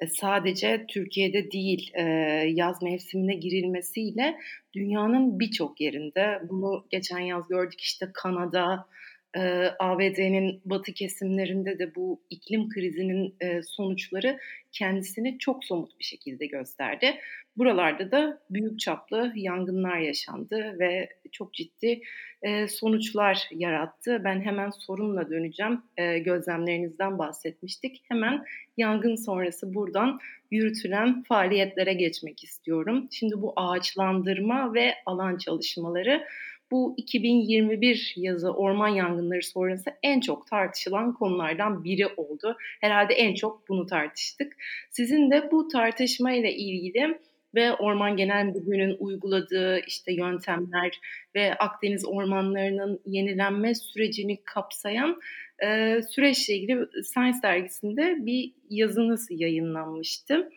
e, 0.00 0.06
sadece 0.06 0.86
Türkiye'de 0.88 1.50
değil 1.50 1.90
e, 1.94 2.02
yaz 2.54 2.82
mevsimine 2.82 3.34
girilmesiyle 3.34 4.38
dünyanın 4.74 5.40
birçok 5.40 5.80
yerinde 5.80 6.42
bunu 6.48 6.86
geçen 6.90 7.18
yaz 7.18 7.48
gördük 7.48 7.80
işte 7.80 8.06
Kanada, 8.14 8.86
e, 9.36 9.40
ABD'nin 9.78 10.60
batı 10.64 10.92
kesimlerinde 10.92 11.78
de 11.78 11.94
bu 11.94 12.20
iklim 12.30 12.68
krizinin 12.68 13.34
e, 13.40 13.62
sonuçları 13.62 14.38
kendisini 14.72 15.38
çok 15.38 15.64
somut 15.64 15.98
bir 15.98 16.04
şekilde 16.04 16.46
gösterdi. 16.46 17.14
Buralarda 17.56 18.10
da 18.10 18.42
büyük 18.50 18.80
çaplı 18.80 19.32
yangınlar 19.36 19.98
yaşandı 19.98 20.76
ve 20.78 21.08
çok 21.32 21.54
ciddi 21.54 22.00
e, 22.42 22.68
sonuçlar 22.68 23.48
yarattı. 23.50 24.20
Ben 24.24 24.40
hemen 24.40 24.70
sorumla 24.70 25.30
döneceğim. 25.30 25.82
E, 25.96 26.18
gözlemlerinizden 26.18 27.18
bahsetmiştik. 27.18 28.02
Hemen 28.08 28.44
yangın 28.76 29.14
sonrası 29.16 29.74
buradan 29.74 30.18
yürütülen 30.50 31.22
faaliyetlere 31.22 31.92
geçmek 31.92 32.44
istiyorum. 32.44 33.08
Şimdi 33.10 33.42
bu 33.42 33.52
ağaçlandırma 33.56 34.74
ve 34.74 34.94
alan 35.06 35.38
çalışmaları 35.38 36.24
bu 36.70 36.94
2021 36.96 38.14
yazı 38.16 38.50
orman 38.50 38.88
yangınları 38.88 39.42
sonrası 39.42 39.90
en 40.02 40.20
çok 40.20 40.46
tartışılan 40.46 41.14
konulardan 41.14 41.84
biri 41.84 42.06
oldu. 42.06 42.56
Herhalde 42.80 43.14
en 43.14 43.34
çok 43.34 43.68
bunu 43.68 43.86
tartıştık. 43.86 44.56
Sizin 44.90 45.30
de 45.30 45.48
bu 45.50 45.68
tartışmayla 45.68 46.48
ilgili 46.48 47.18
ve 47.54 47.72
Orman 47.72 48.16
Genel 48.16 48.44
Müdürlüğü'nün 48.44 48.96
uyguladığı 48.98 49.80
işte 49.86 50.12
yöntemler 50.12 51.00
ve 51.34 51.54
Akdeniz 51.54 52.04
ormanlarının 52.06 53.00
yenilenme 53.06 53.74
sürecini 53.74 54.44
kapsayan 54.44 55.20
e, 55.64 56.00
süreçle 56.02 56.54
ilgili 56.54 56.86
Science 57.04 57.38
dergisinde 57.42 58.16
bir 58.26 58.52
yazınız 58.70 59.26
yayınlanmıştı. 59.30 60.50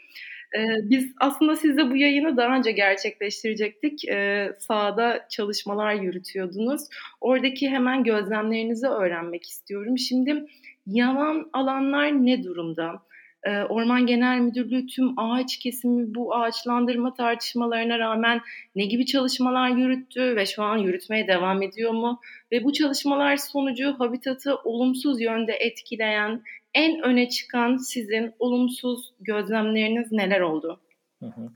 Ee, 0.57 0.89
biz 0.89 1.13
aslında 1.19 1.55
sizle 1.55 1.91
bu 1.91 1.95
yayını 1.97 2.37
daha 2.37 2.55
önce 2.57 2.71
gerçekleştirecektik. 2.71 4.09
Ee, 4.09 4.51
sahada 4.59 5.25
çalışmalar 5.29 5.93
yürütüyordunuz. 5.93 6.81
Oradaki 7.21 7.69
hemen 7.69 8.03
gözlemlerinizi 8.03 8.87
öğrenmek 8.87 9.49
istiyorum. 9.49 9.97
Şimdi 9.97 10.45
yanan 10.85 11.49
alanlar 11.53 12.25
ne 12.25 12.43
durumda? 12.43 13.01
Ee, 13.43 13.63
Orman 13.63 14.05
Genel 14.05 14.39
Müdürlüğü 14.39 14.87
tüm 14.87 15.19
ağaç 15.19 15.59
kesimi 15.59 16.15
bu 16.15 16.35
ağaçlandırma 16.35 17.13
tartışmalarına 17.13 17.99
rağmen 17.99 18.41
ne 18.75 18.85
gibi 18.85 19.05
çalışmalar 19.05 19.69
yürüttü 19.69 20.35
ve 20.35 20.45
şu 20.45 20.63
an 20.63 20.77
yürütmeye 20.77 21.27
devam 21.27 21.61
ediyor 21.61 21.91
mu? 21.91 22.19
Ve 22.51 22.63
bu 22.63 22.73
çalışmalar 22.73 23.37
sonucu 23.37 23.95
habitatı 23.99 24.55
olumsuz 24.55 25.21
yönde 25.21 25.53
etkileyen 25.53 26.41
en 26.73 27.01
öne 27.01 27.29
çıkan 27.29 27.77
sizin 27.77 28.33
olumsuz 28.39 29.13
gözlemleriniz 29.19 30.11
neler 30.11 30.41
oldu? 30.41 30.79
Hı 31.19 31.25
hı. 31.25 31.51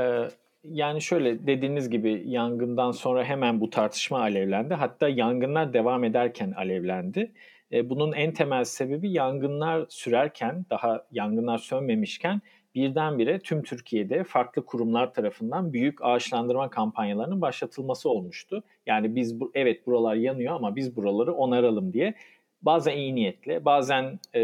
Ee, 0.00 0.28
yani 0.64 1.02
şöyle 1.02 1.46
dediğiniz 1.46 1.90
gibi 1.90 2.22
yangından 2.26 2.90
sonra 2.90 3.24
hemen 3.24 3.60
bu 3.60 3.70
tartışma 3.70 4.20
alevlendi. 4.20 4.74
Hatta 4.74 5.08
yangınlar 5.08 5.72
devam 5.72 6.04
ederken 6.04 6.52
alevlendi. 6.56 7.32
E, 7.72 7.90
bunun 7.90 8.12
en 8.12 8.32
temel 8.32 8.64
sebebi 8.64 9.10
yangınlar 9.10 9.86
sürerken, 9.88 10.64
daha 10.70 11.06
yangınlar 11.12 11.58
sönmemişken 11.58 12.40
birdenbire 12.74 13.38
tüm 13.38 13.62
Türkiye'de 13.62 14.24
farklı 14.24 14.64
kurumlar 14.64 15.14
tarafından 15.14 15.72
büyük 15.72 16.04
ağaçlandırma 16.04 16.70
kampanyalarının 16.70 17.40
başlatılması 17.40 18.10
olmuştu. 18.10 18.62
Yani 18.86 19.16
biz 19.16 19.40
bu, 19.40 19.50
evet 19.54 19.86
buralar 19.86 20.14
yanıyor 20.14 20.54
ama 20.54 20.76
biz 20.76 20.96
buraları 20.96 21.34
onaralım 21.34 21.92
diye 21.92 22.14
bazen 22.62 22.96
iyi 22.96 23.14
niyetle, 23.14 23.64
bazen 23.64 24.20
e, 24.34 24.42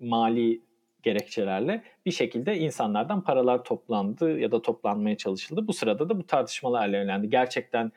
mali 0.00 0.60
gerekçelerle 1.02 1.82
bir 2.06 2.10
şekilde 2.10 2.58
insanlardan 2.58 3.24
paralar 3.24 3.64
toplandı 3.64 4.38
ya 4.38 4.52
da 4.52 4.62
toplanmaya 4.62 5.16
çalışıldı. 5.16 5.66
Bu 5.66 5.72
sırada 5.72 6.08
da 6.08 6.18
bu 6.18 6.26
tartışmalar 6.26 6.80
alevlendi. 6.80 7.30
Gerçekten 7.30 7.92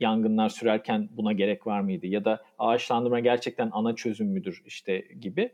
yangınlar 0.00 0.48
sürerken 0.48 1.08
buna 1.12 1.32
gerek 1.32 1.66
var 1.66 1.80
mıydı? 1.80 2.06
Ya 2.06 2.24
da 2.24 2.42
ağaçlandırma 2.58 3.20
gerçekten 3.20 3.70
ana 3.72 3.94
çözüm 3.94 4.26
müdür 4.26 4.62
işte 4.66 4.98
gibi. 5.20 5.52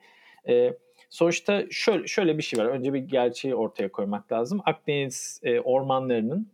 E, 0.48 0.74
sonuçta 1.10 1.64
şöyle, 1.70 2.06
şöyle 2.06 2.38
bir 2.38 2.42
şey 2.42 2.60
var. 2.60 2.64
Önce 2.64 2.92
bir 2.92 2.98
gerçeği 2.98 3.54
ortaya 3.54 3.92
koymak 3.92 4.32
lazım. 4.32 4.60
Akdeniz 4.64 5.40
e, 5.42 5.60
ormanlarının 5.60 6.48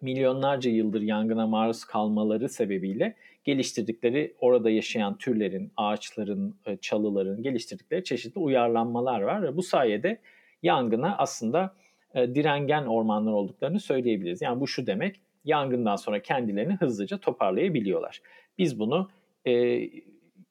milyonlarca 0.00 0.70
yıldır 0.70 1.00
yangına 1.00 1.46
maruz 1.46 1.84
kalmaları 1.84 2.48
sebebiyle 2.48 3.14
geliştirdikleri 3.44 4.34
orada 4.40 4.70
yaşayan 4.70 5.18
türlerin, 5.18 5.72
ağaçların, 5.76 6.54
e, 6.66 6.76
çalıların 6.76 7.42
geliştirdikleri 7.42 8.04
çeşitli 8.04 8.38
uyarlanmalar 8.38 9.20
var 9.20 9.42
ve 9.42 9.56
bu 9.56 9.62
sayede 9.62 10.18
yangına 10.62 11.16
aslında 11.18 11.74
e, 12.14 12.34
direngen 12.34 12.86
ormanlar 12.86 13.32
olduklarını 13.32 13.80
söyleyebiliriz. 13.80 14.42
Yani 14.42 14.60
bu 14.60 14.68
şu 14.68 14.86
demek, 14.86 15.20
yangından 15.44 15.96
sonra 15.96 16.22
kendilerini 16.22 16.72
hızlıca 16.72 17.18
toparlayabiliyorlar. 17.18 18.22
Biz 18.58 18.78
bunu 18.78 19.10
e, 19.46 19.82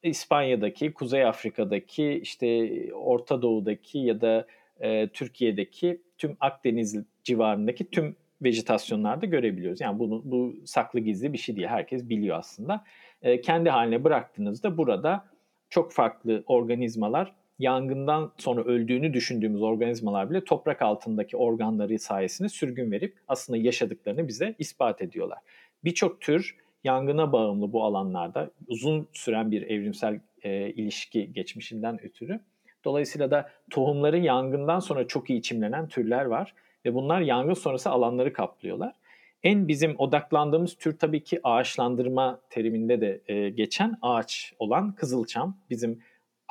İspanya'daki, 0.04 0.94
Kuzey 0.94 1.26
Afrika'daki, 1.26 2.20
işte 2.24 2.70
Orta 2.94 3.42
Doğu'daki 3.42 4.00
ya 4.00 4.22
da 4.22 4.48
e, 4.80 5.08
Türkiye'deki 5.08 6.02
tüm 6.18 6.38
Akdeniz 6.40 7.04
civarındaki 7.24 7.90
tüm 7.90 8.16
vejetasyonlarda 8.42 9.26
görebiliyoruz. 9.26 9.82
Yani 9.82 10.00
bunu 10.00 10.22
bu 10.26 10.56
saklı 10.66 11.00
gizli 11.00 11.34
bir 11.34 11.38
şey 11.38 11.56
değil. 11.56 11.68
Herkes 11.68 12.10
biliyor 12.10 12.38
aslında. 12.38 12.84
E, 13.22 13.42
kendi 13.42 13.70
haline 13.70 14.04
bıraktığınızda 14.04 14.78
burada 14.78 15.26
çok 15.70 15.92
farklı 15.92 16.44
organizmalar 16.48 17.34
yangından 17.60 18.32
sonra 18.38 18.64
öldüğünü 18.64 19.14
düşündüğümüz 19.14 19.62
organizmalar 19.62 20.30
bile 20.30 20.44
toprak 20.44 20.82
altındaki 20.82 21.38
organları 21.38 22.00
sayesinde 22.00 22.50
sürgün 22.50 22.92
verip 22.92 23.18
aslında 23.28 23.60
yaşadıklarını 23.60 24.28
bize 24.28 24.56
ispat 24.60 25.02
ediyorlar. 25.02 25.40
Birçok 25.84 26.22
tür 26.22 26.58
yangına 26.84 27.32
bağımlı 27.32 27.74
bu 27.74 27.84
alanlarda 27.84 28.52
uzun 28.68 29.08
süren 29.14 29.52
bir 29.52 29.62
evrimsel 29.62 30.20
e, 30.44 30.70
ilişki 30.70 31.34
geçmişinden 31.34 32.04
ötürü. 32.04 32.40
Dolayısıyla 32.86 33.32
da 33.32 33.50
tohumları 33.70 34.18
yangından 34.18 34.80
sonra 34.80 35.08
çok 35.08 35.30
iyi 35.30 35.42
çimlenen 35.42 35.88
türler 35.88 36.26
var 36.26 36.54
ve 36.86 36.94
bunlar 36.94 37.22
yangın 37.22 37.54
sonrası 37.54 37.90
alanları 37.90 38.34
kaplıyorlar. 38.34 38.96
En 39.44 39.68
bizim 39.68 39.96
odaklandığımız 39.98 40.76
tür 40.78 40.98
tabii 40.98 41.24
ki 41.24 41.40
ağaçlandırma 41.44 42.42
teriminde 42.50 43.02
de 43.02 43.22
e, 43.28 43.50
geçen 43.50 43.98
ağaç 44.02 44.54
olan 44.60 44.96
kızılçam. 44.96 45.58
Bizim 45.70 46.00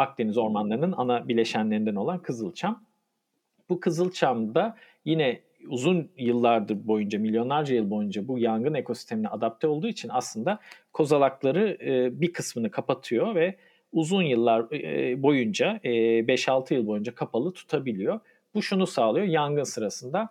Akdeniz 0.01 0.39
ormanlarının 0.39 0.95
ana 0.97 1.29
bileşenlerinden 1.29 1.95
olan 1.95 2.23
kızılçam. 2.23 2.85
Bu 3.69 3.81
kızılçam 3.81 4.55
da 4.55 4.77
yine 5.05 5.41
uzun 5.69 6.11
yıllardır 6.17 6.87
boyunca, 6.87 7.19
milyonlarca 7.19 7.75
yıl 7.75 7.91
boyunca 7.91 8.29
bu 8.29 8.39
yangın 8.39 8.75
ekosistemine 8.75 9.29
adapte 9.29 9.67
olduğu 9.67 9.89
için 9.89 10.09
aslında 10.13 10.59
kozalakları 10.93 11.79
e, 11.81 12.21
bir 12.21 12.33
kısmını 12.33 12.71
kapatıyor 12.71 13.35
ve 13.35 13.57
uzun 13.93 14.23
yıllar 14.23 14.73
e, 14.73 15.23
boyunca, 15.23 15.81
e, 15.83 15.91
5-6 15.91 16.75
yıl 16.75 16.87
boyunca 16.87 17.15
kapalı 17.15 17.53
tutabiliyor. 17.53 18.21
Bu 18.55 18.63
şunu 18.63 18.87
sağlıyor, 18.87 19.27
yangın 19.27 19.65
sırasında, 19.65 20.29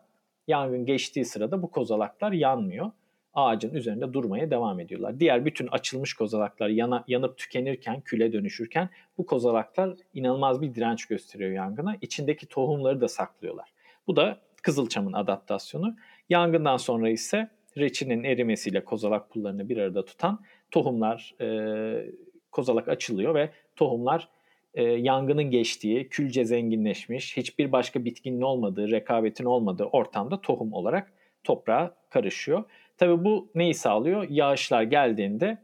yangın 0.47 0.85
geçtiği 0.85 1.25
sırada 1.25 1.61
bu 1.61 1.71
kozalaklar 1.71 2.31
yanmıyor 2.31 2.91
ağacın 3.33 3.73
üzerinde 3.73 4.13
durmaya 4.13 4.51
devam 4.51 4.79
ediyorlar. 4.79 5.19
Diğer 5.19 5.45
bütün 5.45 5.67
açılmış 5.67 6.13
kozalaklar 6.13 6.69
yana, 6.69 7.03
yanıp 7.07 7.37
tükenirken, 7.37 8.01
küle 8.01 8.33
dönüşürken 8.33 8.89
bu 9.17 9.25
kozalaklar 9.25 9.95
inanılmaz 10.13 10.61
bir 10.61 10.75
direnç 10.75 11.05
gösteriyor 11.05 11.51
yangına. 11.51 11.95
İçindeki 12.01 12.45
tohumları 12.45 13.01
da 13.01 13.07
saklıyorlar. 13.07 13.69
Bu 14.07 14.15
da 14.15 14.39
Kızılçam'ın 14.61 15.13
adaptasyonu. 15.13 15.95
Yangından 16.29 16.77
sonra 16.77 17.09
ise 17.09 17.49
reçinin 17.77 18.23
erimesiyle 18.23 18.83
kozalak 18.83 19.29
pullarını 19.29 19.69
bir 19.69 19.77
arada 19.77 20.05
tutan 20.05 20.39
tohumlar, 20.71 21.35
e, 21.41 22.11
kozalak 22.51 22.87
açılıyor 22.87 23.35
ve 23.35 23.49
tohumlar 23.75 24.27
e, 24.73 24.83
yangının 24.83 25.43
geçtiği, 25.43 26.09
külce 26.09 26.45
zenginleşmiş, 26.45 27.37
hiçbir 27.37 27.71
başka 27.71 28.05
bitkinin 28.05 28.41
olmadığı, 28.41 28.91
rekabetin 28.91 29.45
olmadığı 29.45 29.85
ortamda 29.85 30.41
tohum 30.41 30.73
olarak 30.73 31.11
toprağa 31.43 31.95
karışıyor. 32.09 32.63
Tabi 32.97 33.23
bu 33.23 33.51
neyi 33.55 33.73
sağlıyor? 33.73 34.29
Yağışlar 34.29 34.83
geldiğinde 34.83 35.57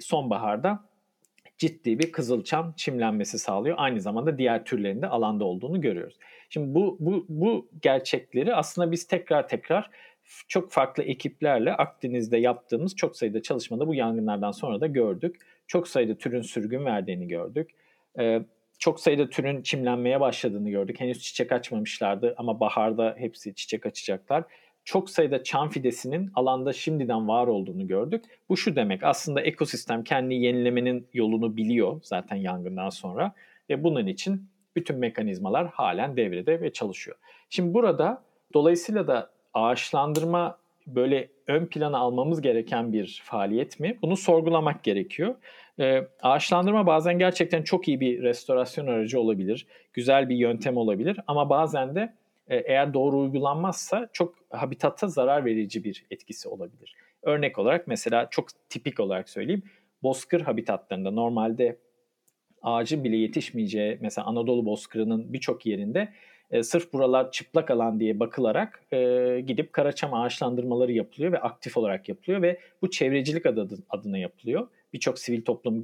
sonbaharda 0.00 0.84
ciddi 1.58 1.98
bir 1.98 2.12
kızılçam 2.12 2.74
çimlenmesi 2.76 3.38
sağlıyor. 3.38 3.76
Aynı 3.78 4.00
zamanda 4.00 4.38
diğer 4.38 4.64
türlerin 4.64 5.02
de 5.02 5.06
alanda 5.06 5.44
olduğunu 5.44 5.80
görüyoruz. 5.80 6.18
Şimdi 6.50 6.74
bu, 6.74 6.96
bu, 7.00 7.26
bu 7.28 7.68
gerçekleri 7.82 8.54
aslında 8.54 8.92
biz 8.92 9.06
tekrar 9.06 9.48
tekrar 9.48 9.90
çok 10.48 10.72
farklı 10.72 11.02
ekiplerle 11.02 11.72
Akdeniz'de 11.72 12.36
yaptığımız 12.36 12.96
çok 12.96 13.16
sayıda 13.16 13.42
çalışmada 13.42 13.86
bu 13.88 13.94
yangınlardan 13.94 14.52
sonra 14.52 14.80
da 14.80 14.86
gördük. 14.86 15.36
Çok 15.66 15.88
sayıda 15.88 16.14
türün 16.14 16.42
sürgün 16.42 16.84
verdiğini 16.84 17.28
gördük. 17.28 17.70
Ee, 18.18 18.42
çok 18.78 19.00
sayıda 19.00 19.28
türün 19.28 19.62
çimlenmeye 19.62 20.20
başladığını 20.20 20.70
gördük. 20.70 21.00
Henüz 21.00 21.22
çiçek 21.22 21.52
açmamışlardı 21.52 22.34
ama 22.36 22.60
baharda 22.60 23.14
hepsi 23.18 23.54
çiçek 23.54 23.86
açacaklar 23.86 24.44
çok 24.84 25.10
sayıda 25.10 25.42
çam 25.42 25.68
fidesinin 25.68 26.30
alanda 26.34 26.72
şimdiden 26.72 27.28
var 27.28 27.46
olduğunu 27.46 27.86
gördük. 27.86 28.24
Bu 28.48 28.56
şu 28.56 28.76
demek 28.76 29.04
aslında 29.04 29.40
ekosistem 29.40 30.04
kendi 30.04 30.34
yenilemenin 30.34 31.06
yolunu 31.12 31.56
biliyor 31.56 32.00
zaten 32.02 32.36
yangından 32.36 32.88
sonra 32.88 33.34
ve 33.70 33.84
bunun 33.84 34.06
için 34.06 34.48
bütün 34.76 34.98
mekanizmalar 34.98 35.68
halen 35.68 36.16
devrede 36.16 36.60
ve 36.60 36.72
çalışıyor. 36.72 37.16
Şimdi 37.50 37.74
burada 37.74 38.22
dolayısıyla 38.54 39.06
da 39.06 39.30
ağaçlandırma 39.54 40.58
böyle 40.86 41.28
ön 41.46 41.66
plana 41.66 41.98
almamız 41.98 42.40
gereken 42.40 42.92
bir 42.92 43.22
faaliyet 43.24 43.80
mi? 43.80 43.98
Bunu 44.02 44.16
sorgulamak 44.16 44.82
gerekiyor. 44.84 45.34
Ee, 45.80 46.02
ağaçlandırma 46.22 46.86
bazen 46.86 47.18
gerçekten 47.18 47.62
çok 47.62 47.88
iyi 47.88 48.00
bir 48.00 48.22
restorasyon 48.22 48.86
aracı 48.86 49.20
olabilir, 49.20 49.66
güzel 49.92 50.28
bir 50.28 50.36
yöntem 50.36 50.76
olabilir 50.76 51.20
ama 51.26 51.50
bazen 51.50 51.94
de 51.94 52.14
e, 52.48 52.56
eğer 52.56 52.94
doğru 52.94 53.18
uygulanmazsa 53.18 54.08
çok 54.12 54.34
habitata 54.50 55.08
zarar 55.08 55.44
verici 55.44 55.84
bir 55.84 56.04
etkisi 56.10 56.48
olabilir. 56.48 56.94
Örnek 57.22 57.58
olarak 57.58 57.86
mesela 57.86 58.28
çok 58.30 58.48
tipik 58.68 59.00
olarak 59.00 59.28
söyleyeyim. 59.28 59.62
Bozkır 60.02 60.40
habitatlarında 60.40 61.10
normalde 61.10 61.76
ağacın 62.62 63.04
bile 63.04 63.16
yetişmeyeceği 63.16 63.98
mesela 64.00 64.26
Anadolu 64.26 64.66
bozkırının 64.66 65.32
birçok 65.32 65.66
yerinde 65.66 66.08
e, 66.50 66.62
sırf 66.62 66.92
buralar 66.92 67.32
çıplak 67.32 67.70
alan 67.70 68.00
diye 68.00 68.20
bakılarak 68.20 68.82
e, 68.92 69.40
gidip 69.46 69.72
karaçam 69.72 70.14
ağaçlandırmaları 70.14 70.92
yapılıyor 70.92 71.32
ve 71.32 71.38
aktif 71.38 71.76
olarak 71.76 72.08
yapılıyor 72.08 72.42
ve 72.42 72.58
bu 72.82 72.90
çevrecilik 72.90 73.46
adı, 73.46 73.68
adına 73.90 74.18
yapılıyor. 74.18 74.68
Birçok 74.94 75.18
sivil 75.18 75.42
toplum 75.42 75.82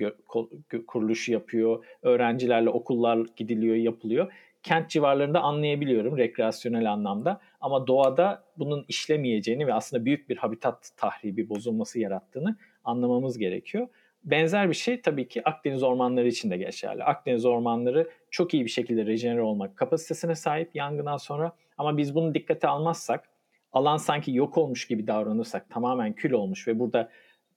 kuruluşu 0.87 1.33
yapıyor, 1.33 1.85
öğrencilerle 2.03 2.71
okullar 2.71 3.27
gidiliyor, 3.37 3.77
yapılıyor 3.77 4.33
kent 4.63 4.91
civarlarında 4.91 5.41
anlayabiliyorum 5.41 6.19
rekreasyonel 6.19 6.93
anlamda. 6.93 7.41
Ama 7.61 7.87
doğada 7.87 8.45
bunun 8.57 8.85
işlemeyeceğini 8.89 9.67
ve 9.67 9.75
aslında 9.75 10.05
büyük 10.05 10.29
bir 10.29 10.37
habitat 10.37 10.91
tahribi, 10.97 11.49
bozulması 11.49 12.01
yarattığını 12.01 12.57
anlamamız 12.85 13.39
gerekiyor. 13.39 13.89
Benzer 14.25 14.69
bir 14.69 14.75
şey 14.75 15.01
tabii 15.01 15.29
ki 15.29 15.49
Akdeniz 15.49 15.83
ormanları 15.83 16.29
için 16.29 16.51
de 16.51 16.57
geçerli. 16.57 17.05
Akdeniz 17.05 17.45
ormanları 17.45 18.11
çok 18.31 18.55
iyi 18.55 18.65
bir 18.65 18.71
şekilde 18.71 19.07
rejenere 19.07 19.43
olmak 19.43 19.77
kapasitesine 19.77 20.35
sahip 20.35 20.77
yangından 20.77 21.17
sonra 21.17 21.53
ama 21.79 21.97
biz 21.97 22.15
bunu 22.15 22.35
dikkate 22.35 22.69
almazsak, 22.69 23.29
alan 23.73 23.97
sanki 23.97 24.35
yok 24.35 24.59
olmuş 24.59 24.87
gibi 24.87 25.07
davranırsak, 25.07 25.71
tamamen 25.71 26.13
kül 26.13 26.33
olmuş 26.33 26.69
ve 26.69 26.79
burada 26.79 27.11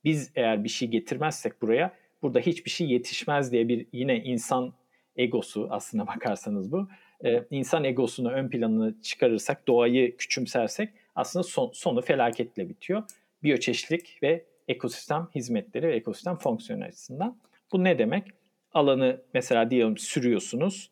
biz 0.06 0.32
eğer 0.36 0.64
bir 0.64 0.70
şey 0.70 0.88
getirmezsek 0.88 1.62
buraya, 1.62 1.94
burada 2.22 2.40
hiçbir 2.40 2.72
şey 2.72 2.88
yetişmez 2.88 3.52
diye 3.52 3.68
bir 3.68 3.86
yine 3.92 4.24
insan 4.24 4.74
egosu 5.16 5.68
aslına 5.72 6.08
bakarsanız 6.16 6.72
bu. 6.72 6.88
E, 7.26 7.44
insan 7.50 7.84
egosunu 7.84 8.32
ön 8.32 8.50
planına 8.50 9.02
çıkarırsak, 9.02 9.68
doğayı 9.68 10.18
küçümsersek 10.18 10.90
aslında 11.16 11.44
son, 11.44 11.72
sonu 11.74 12.02
felaketle 12.02 12.70
bitiyor. 12.70 13.04
Biyoçeşitlik 13.44 14.20
ve 14.24 14.46
ekosistem 14.68 15.28
hizmetleri 15.36 15.88
ve 15.88 15.96
ekosistem 15.96 16.36
fonksiyonu 16.36 16.84
açısından. 16.84 17.38
Bu 17.72 17.84
ne 17.84 18.00
demek? 18.00 18.28
Alanı 18.74 19.22
mesela 19.34 19.72
diyelim 19.72 19.98
sürüyorsunuz. 19.98 20.92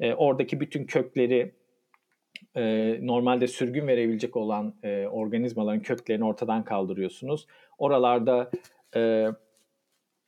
E, 0.00 0.14
oradaki 0.14 0.60
bütün 0.60 0.84
kökleri 0.84 1.52
e, 2.56 2.96
normalde 3.06 3.46
sürgün 3.46 3.86
verebilecek 3.86 4.36
olan 4.36 4.74
e, 4.82 5.06
organizmaların 5.06 5.82
köklerini 5.82 6.24
ortadan 6.24 6.64
kaldırıyorsunuz. 6.64 7.46
Oralarda 7.82 8.50
e, 8.96 9.26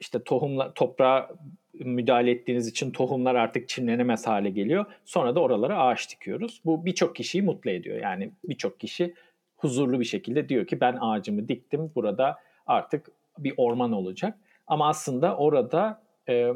işte 0.01 0.25
tohumla 0.25 0.75
toprağa 0.75 1.31
müdahale 1.75 2.31
ettiğiniz 2.31 2.69
için 2.69 2.91
tohumlar 2.91 3.35
artık 3.35 3.69
çimlenemez 3.69 4.27
hale 4.27 4.51
geliyor. 4.51 4.85
Sonra 5.05 5.35
da 5.35 5.41
oralara 5.41 5.79
ağaç 5.79 6.11
dikiyoruz. 6.11 6.61
Bu 6.65 6.87
birçok 6.87 7.17
kişiyi 7.17 7.43
mutlu 7.43 7.71
ediyor. 7.71 7.99
Yani 7.99 8.31
birçok 8.45 8.81
kişi 8.81 9.15
huzurlu 9.57 10.01
bir 10.01 10.05
şekilde 10.05 10.49
diyor 10.49 10.67
ki 10.67 10.81
ben 10.81 10.97
ağacımı 11.01 11.49
diktim. 11.49 11.93
Burada 11.95 12.39
artık 12.67 13.11
bir 13.39 13.55
orman 13.57 13.93
olacak. 13.93 14.39
Ama 14.67 14.89
aslında 14.89 15.37
orada 15.37 16.03
e, 16.29 16.51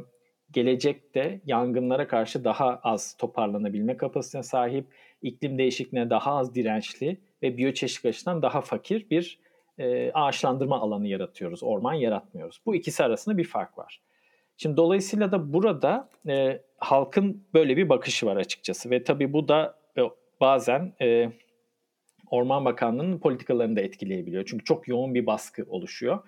gelecekte 0.52 1.40
yangınlara 1.46 2.08
karşı 2.08 2.44
daha 2.44 2.80
az 2.82 3.16
toparlanabilme 3.16 3.96
kapasitesine 3.96 4.42
sahip, 4.42 4.86
iklim 5.22 5.58
değişikliğine 5.58 6.10
daha 6.10 6.36
az 6.36 6.54
dirençli 6.54 7.18
ve 7.42 7.56
biyoçeşitlik 7.56 8.10
açısından 8.10 8.42
daha 8.42 8.60
fakir 8.60 9.10
bir 9.10 9.38
e, 9.78 10.12
ağaçlandırma 10.12 10.80
alanı 10.80 11.08
yaratıyoruz. 11.08 11.62
Orman 11.62 11.94
yaratmıyoruz. 11.94 12.60
Bu 12.66 12.74
ikisi 12.74 13.04
arasında 13.04 13.38
bir 13.38 13.44
fark 13.44 13.78
var. 13.78 14.00
Şimdi 14.56 14.76
dolayısıyla 14.76 15.32
da 15.32 15.52
burada 15.52 16.08
e, 16.28 16.62
halkın 16.78 17.44
böyle 17.54 17.76
bir 17.76 17.88
bakışı 17.88 18.26
var 18.26 18.36
açıkçası 18.36 18.90
ve 18.90 19.04
tabii 19.04 19.32
bu 19.32 19.48
da 19.48 19.78
e, 19.98 20.02
bazen 20.40 20.92
e, 21.02 21.32
Orman 22.30 22.64
Bakanlığı'nın 22.64 23.18
politikalarını 23.18 23.76
da 23.76 23.80
etkileyebiliyor. 23.80 24.44
Çünkü 24.46 24.64
çok 24.64 24.88
yoğun 24.88 25.14
bir 25.14 25.26
baskı 25.26 25.66
oluşuyor. 25.68 26.18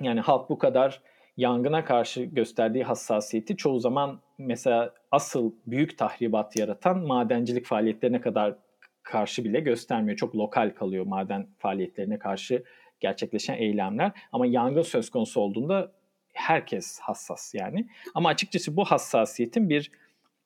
Yani 0.00 0.20
halk 0.20 0.50
bu 0.50 0.58
kadar 0.58 1.02
yangına 1.36 1.84
karşı 1.84 2.24
gösterdiği 2.24 2.84
hassasiyeti 2.84 3.56
çoğu 3.56 3.80
zaman 3.80 4.20
mesela 4.38 4.94
asıl 5.10 5.52
büyük 5.66 5.98
tahribat 5.98 6.56
yaratan 6.56 6.98
madencilik 6.98 7.66
faaliyetlerine 7.66 8.20
kadar 8.20 8.56
karşı 9.04 9.44
bile 9.44 9.60
göstermiyor. 9.60 10.16
Çok 10.16 10.36
lokal 10.36 10.70
kalıyor 10.70 11.06
maden 11.06 11.46
faaliyetlerine 11.58 12.18
karşı 12.18 12.64
gerçekleşen 13.00 13.54
eylemler. 13.54 14.12
Ama 14.32 14.46
yangın 14.46 14.82
söz 14.82 15.10
konusu 15.10 15.40
olduğunda 15.40 15.92
herkes 16.32 16.98
hassas 17.00 17.54
yani. 17.54 17.86
Ama 18.14 18.28
açıkçası 18.28 18.76
bu 18.76 18.84
hassasiyetin 18.84 19.70
bir 19.70 19.90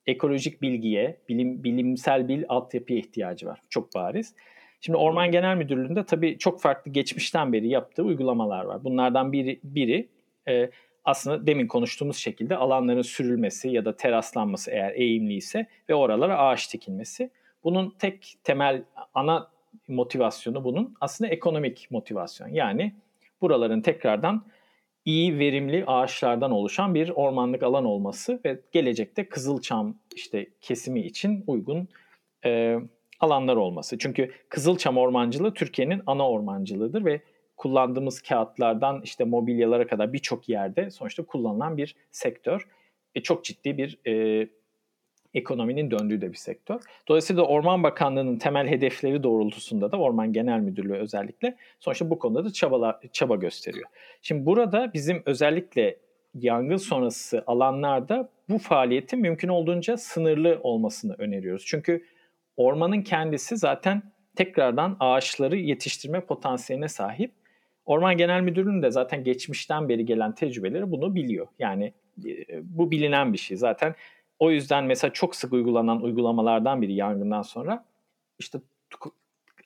ekolojik 0.07 0.61
bilgiye, 0.61 1.17
bilim, 1.29 1.63
bilimsel 1.63 2.27
bir 2.27 2.45
altyapıya 2.55 2.99
ihtiyacı 2.99 3.47
var. 3.47 3.61
Çok 3.69 3.95
bariz. 3.95 4.35
Şimdi 4.81 4.97
Orman 4.97 5.31
Genel 5.31 5.57
Müdürlüğü'nde 5.57 6.05
tabii 6.05 6.37
çok 6.37 6.61
farklı 6.61 6.91
geçmişten 6.91 7.53
beri 7.53 7.67
yaptığı 7.67 8.03
uygulamalar 8.03 8.65
var. 8.65 8.83
Bunlardan 8.83 9.31
biri, 9.31 9.59
biri 9.63 10.09
e, 10.47 10.69
aslında 11.05 11.47
demin 11.47 11.67
konuştuğumuz 11.67 12.17
şekilde 12.17 12.55
alanların 12.55 13.01
sürülmesi 13.01 13.69
ya 13.69 13.85
da 13.85 13.95
teraslanması 13.95 14.71
eğer 14.71 14.91
eğimli 14.91 15.33
ise 15.33 15.67
ve 15.89 15.95
oralara 15.95 16.37
ağaç 16.37 16.73
dikilmesi. 16.73 17.29
Bunun 17.63 17.95
tek 17.99 18.35
temel 18.43 18.83
ana 19.13 19.51
motivasyonu 19.87 20.63
bunun 20.63 20.93
aslında 21.01 21.31
ekonomik 21.31 21.87
motivasyon. 21.91 22.47
Yani 22.47 22.95
buraların 23.41 23.81
tekrardan 23.81 24.45
iyi 25.05 25.39
verimli 25.39 25.83
ağaçlardan 25.87 26.51
oluşan 26.51 26.95
bir 26.95 27.09
ormanlık 27.09 27.63
alan 27.63 27.85
olması 27.85 28.39
ve 28.45 28.61
gelecekte 28.71 29.29
Kızılçam 29.29 29.95
işte 30.15 30.47
kesimi 30.61 31.01
için 31.01 31.43
uygun 31.47 31.87
e, 32.45 32.77
alanlar 33.19 33.55
olması. 33.55 33.97
Çünkü 33.97 34.31
Kızılçam 34.49 34.97
ormancılığı 34.97 35.53
Türkiye'nin 35.53 36.01
ana 36.05 36.29
ormancılığıdır 36.29 37.05
ve 37.05 37.21
kullandığımız 37.57 38.21
kağıtlardan 38.21 39.01
işte 39.03 39.23
mobilyalara 39.23 39.87
kadar 39.87 40.13
birçok 40.13 40.49
yerde 40.49 40.91
sonuçta 40.91 41.25
kullanılan 41.25 41.77
bir 41.77 41.95
sektör. 42.11 42.67
E, 43.15 43.21
çok 43.23 43.45
ciddi 43.45 43.77
bir 43.77 43.99
e, 44.07 44.47
ekonominin 45.33 45.91
döndüğü 45.91 46.21
de 46.21 46.31
bir 46.31 46.37
sektör. 46.37 46.79
Dolayısıyla 47.07 47.43
Orman 47.43 47.83
Bakanlığı'nın 47.83 48.37
temel 48.37 48.67
hedefleri 48.67 49.23
doğrultusunda 49.23 49.91
da 49.91 49.97
Orman 49.97 50.33
Genel 50.33 50.59
Müdürlüğü 50.59 50.93
özellikle 50.93 51.55
sonuçta 51.79 52.09
bu 52.09 52.19
konuda 52.19 52.45
da 52.45 52.53
çaba, 52.53 52.99
çaba 53.13 53.35
gösteriyor. 53.35 53.89
Şimdi 54.21 54.45
burada 54.45 54.93
bizim 54.93 55.23
özellikle 55.25 55.97
yangın 56.33 56.77
sonrası 56.77 57.43
alanlarda 57.47 58.29
bu 58.49 58.57
faaliyetin 58.57 59.19
mümkün 59.19 59.47
olduğunca 59.47 59.97
sınırlı 59.97 60.59
olmasını 60.63 61.15
öneriyoruz. 61.17 61.65
Çünkü 61.65 62.05
ormanın 62.57 63.01
kendisi 63.01 63.57
zaten 63.57 64.03
tekrardan 64.35 64.97
ağaçları 64.99 65.57
yetiştirme 65.57 66.21
potansiyeline 66.21 66.87
sahip. 66.87 67.31
Orman 67.85 68.17
Genel 68.17 68.41
Müdürlüğü'nün 68.41 68.81
de 68.81 68.91
zaten 68.91 69.23
geçmişten 69.23 69.89
beri 69.89 70.05
gelen 70.05 70.35
tecrübeleri 70.35 70.91
bunu 70.91 71.15
biliyor. 71.15 71.47
Yani 71.59 71.93
e, 72.25 72.33
bu 72.77 72.91
bilinen 72.91 73.33
bir 73.33 73.37
şey. 73.37 73.57
Zaten 73.57 73.95
o 74.39 74.51
yüzden 74.51 74.83
mesela 74.83 75.13
çok 75.13 75.35
sık 75.35 75.53
uygulanan 75.53 76.01
uygulamalardan 76.01 76.81
biri 76.81 76.93
yangından 76.93 77.41
sonra 77.41 77.85
işte 78.39 78.59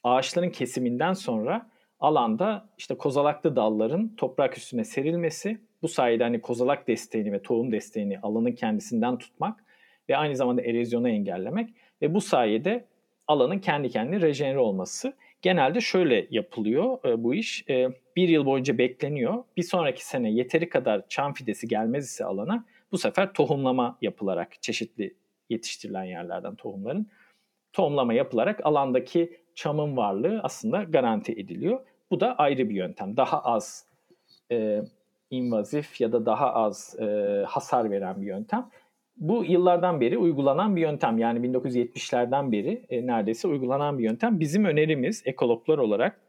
ağaçların 0.04 0.50
kesiminden 0.50 1.14
sonra 1.14 1.70
alanda 2.00 2.70
işte 2.78 2.96
kozalaklı 2.96 3.56
dalların 3.56 4.16
toprak 4.16 4.58
üstüne 4.58 4.84
serilmesi, 4.84 5.62
bu 5.82 5.88
sayede 5.88 6.24
hani 6.24 6.42
kozalak 6.42 6.88
desteğini 6.88 7.32
ve 7.32 7.42
tohum 7.42 7.72
desteğini 7.72 8.20
alanın 8.20 8.52
kendisinden 8.52 9.18
tutmak 9.18 9.64
ve 10.10 10.18
aynı 10.18 10.36
zamanda 10.36 10.62
erozyonu 10.62 11.10
engellemek 11.10 11.70
ve 12.02 12.14
bu 12.14 12.22
sayede 12.22 12.86
alanın 13.28 13.60
kendi 13.60 13.90
kendine 13.90 14.22
rejenere 14.22 14.60
olması. 14.60 15.14
Genelde 15.42 15.82
şöyle 15.82 16.28
yapılıyor 16.30 17.06
e, 17.06 17.24
bu 17.24 17.36
iş. 17.36 17.70
E, 17.70 17.88
bir 18.16 18.30
yıl 18.30 18.46
boyunca 18.46 18.78
bekleniyor. 18.78 19.44
Bir 19.58 19.64
sonraki 19.64 20.06
sene 20.06 20.32
yeteri 20.32 20.70
kadar 20.70 21.08
çam 21.08 21.34
fidesi 21.34 21.68
gelmez 21.68 22.06
ise 22.06 22.26
alana 22.26 22.66
bu 22.94 22.98
sefer 22.98 23.34
tohumlama 23.34 23.98
yapılarak 24.02 24.62
çeşitli 24.62 25.16
yetiştirilen 25.50 26.04
yerlerden 26.04 26.56
tohumların 26.56 27.08
tohumlama 27.74 28.14
yapılarak 28.14 28.66
alandaki 28.66 29.38
çamın 29.56 29.98
varlığı 29.98 30.40
aslında 30.44 30.84
garanti 30.84 31.32
ediliyor. 31.32 31.80
Bu 32.12 32.20
da 32.20 32.36
ayrı 32.36 32.70
bir 32.70 32.76
yöntem. 32.76 33.18
Daha 33.18 33.42
az 33.42 33.86
e, 34.52 34.82
invazif 35.30 36.02
ya 36.02 36.12
da 36.12 36.26
daha 36.26 36.54
az 36.54 37.00
e, 37.00 37.06
hasar 37.48 37.92
veren 37.92 38.22
bir 38.22 38.28
yöntem. 38.28 38.70
Bu 39.18 39.46
yıllardan 39.46 40.02
beri 40.02 40.18
uygulanan 40.18 40.76
bir 40.76 40.82
yöntem. 40.82 41.18
Yani 41.18 41.48
1970'lerden 41.48 42.52
beri 42.52 42.86
e, 42.90 43.08
neredeyse 43.08 43.48
uygulanan 43.48 44.00
bir 44.00 44.04
yöntem. 44.04 44.40
Bizim 44.40 44.66
önerimiz 44.66 45.22
ekologlar 45.26 45.78
olarak 45.78 46.22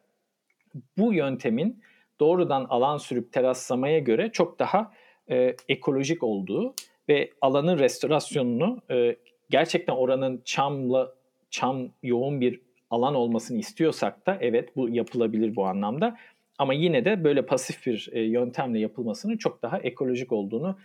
bu 0.99 1.13
yöntemin 1.13 1.83
doğrudan 2.21 2.65
alan 2.65 2.97
sürüp 2.97 3.33
teraslamaya 3.33 3.99
göre 3.99 4.33
çok 4.33 4.59
daha 4.59 4.93
e, 5.31 5.57
ekolojik 5.69 6.23
olduğu 6.23 6.75
ve 7.09 7.31
alanın 7.41 7.79
restorasyonunu 7.79 8.83
e, 8.91 9.17
gerçekten 9.51 9.95
oranın 9.95 10.43
çamla 10.45 11.15
çam 11.51 11.89
yoğun 12.03 12.41
bir 12.41 12.61
alan 12.91 13.15
olmasını 13.15 13.59
istiyorsak 13.59 14.27
da 14.27 14.39
evet 14.41 14.77
bu 14.77 14.89
yapılabilir 14.89 15.57
bu 15.57 15.67
anlamda. 15.67 16.17
Ama 16.59 16.75
yine 16.75 17.05
de 17.05 17.25
böyle 17.25 17.47
pasif 17.47 17.87
bir 17.87 18.09
e, 18.13 18.21
yöntemle 18.21 18.79
yapılmasının 18.79 19.37
çok 19.37 19.63
daha 19.63 19.79
ekolojik 19.79 20.33
olduğunu, 20.33 20.79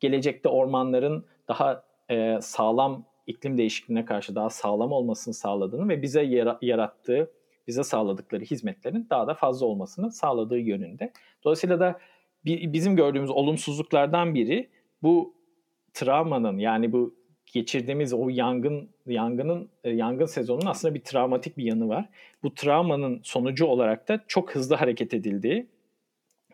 gelecekte 0.00 0.48
ormanların 0.48 1.24
daha 1.48 1.84
e, 2.10 2.38
sağlam 2.40 3.04
iklim 3.26 3.58
değişikliğine 3.58 4.04
karşı 4.04 4.34
daha 4.34 4.50
sağlam 4.50 4.92
olmasını 4.92 5.34
sağladığını 5.34 5.88
ve 5.88 6.02
bize 6.02 6.22
yarattığı, 6.62 7.30
bize 7.66 7.84
sağladıkları 7.84 8.44
hizmetlerin 8.44 9.06
daha 9.10 9.26
da 9.26 9.34
fazla 9.34 9.66
olmasını 9.66 10.12
sağladığı 10.12 10.58
yönünde. 10.58 11.12
Dolayısıyla 11.44 11.80
da 11.80 12.00
bizim 12.46 12.96
gördüğümüz 12.96 13.30
olumsuzluklardan 13.30 14.34
biri 14.34 14.68
bu 15.02 15.34
travmanın 15.94 16.58
yani 16.58 16.92
bu 16.92 17.14
geçirdiğimiz 17.52 18.12
o 18.12 18.28
yangın 18.28 18.88
yangının 19.06 19.68
e, 19.84 19.90
yangın 19.90 20.26
sezonunun 20.26 20.66
aslında 20.66 20.94
bir 20.94 21.00
travmatik 21.00 21.56
bir 21.56 21.64
yanı 21.64 21.88
var. 21.88 22.08
Bu 22.42 22.54
travmanın 22.54 23.20
sonucu 23.22 23.66
olarak 23.66 24.08
da 24.08 24.24
çok 24.28 24.54
hızlı 24.54 24.76
hareket 24.76 25.14
edildiği 25.14 25.66